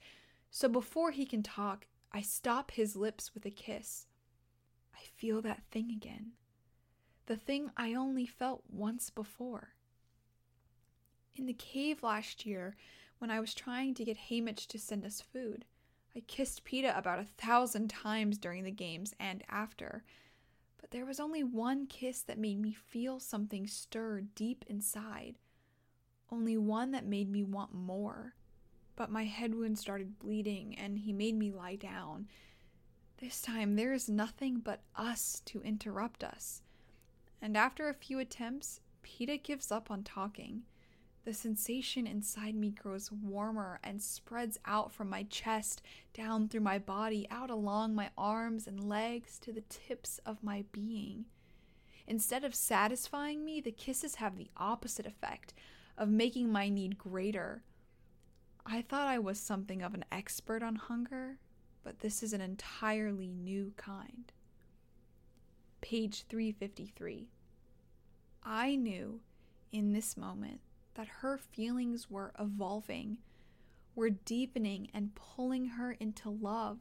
[0.50, 4.06] So before he can talk, I stop his lips with a kiss.
[4.94, 6.32] I feel that thing again.
[7.26, 9.70] The thing I only felt once before.
[11.34, 12.76] In the cave last year,
[13.18, 15.64] when I was trying to get Haymitch to send us food,
[16.16, 20.04] I kissed Peeta about a thousand times during the games and after,
[20.80, 25.36] but there was only one kiss that made me feel something stir deep inside.
[26.30, 28.34] Only one that made me want more.
[28.96, 32.28] But my head wound started bleeding and he made me lie down.
[33.18, 36.62] This time there is nothing but us to interrupt us.
[37.42, 40.62] And after a few attempts, Peeta gives up on talking.
[41.24, 45.80] The sensation inside me grows warmer and spreads out from my chest,
[46.12, 50.64] down through my body, out along my arms and legs to the tips of my
[50.70, 51.24] being.
[52.06, 55.54] Instead of satisfying me, the kisses have the opposite effect
[55.96, 57.62] of making my need greater.
[58.66, 61.38] I thought I was something of an expert on hunger,
[61.82, 64.30] but this is an entirely new kind.
[65.80, 67.30] Page 353.
[68.42, 69.20] I knew
[69.72, 70.60] in this moment
[70.94, 73.18] that her feelings were evolving,
[73.94, 76.78] were deepening and pulling her into love,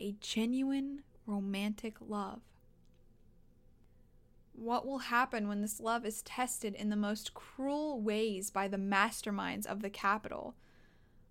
[0.00, 2.40] a genuine romantic love.
[4.52, 8.76] What will happen when this love is tested in the most cruel ways by the
[8.76, 10.54] masterminds of the Capitol?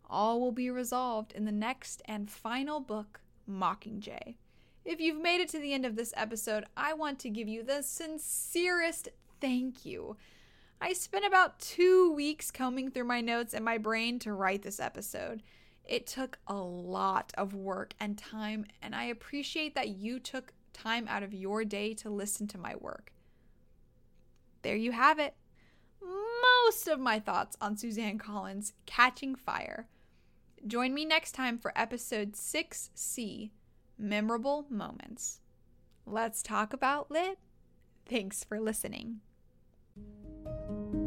[0.10, 4.36] All will be resolved in the next and final book, Mockingjay.
[4.84, 7.64] If you've made it to the end of this episode, I want to give you
[7.64, 9.08] the sincerest
[9.40, 10.18] thank you.
[10.82, 14.80] I spent about two weeks combing through my notes and my brain to write this
[14.80, 15.42] episode.
[15.86, 21.08] It took a lot of work and time, and I appreciate that you took time
[21.08, 23.12] out of your day to listen to my work.
[24.62, 25.36] There you have it.
[26.02, 29.88] Most of my thoughts on Suzanne Collins' Catching Fire.
[30.66, 33.52] Join me next time for episode 6C
[33.98, 35.42] Memorable Moments.
[36.06, 37.38] Let's talk about lit.
[38.06, 39.20] Thanks for listening
[40.68, 41.03] thank you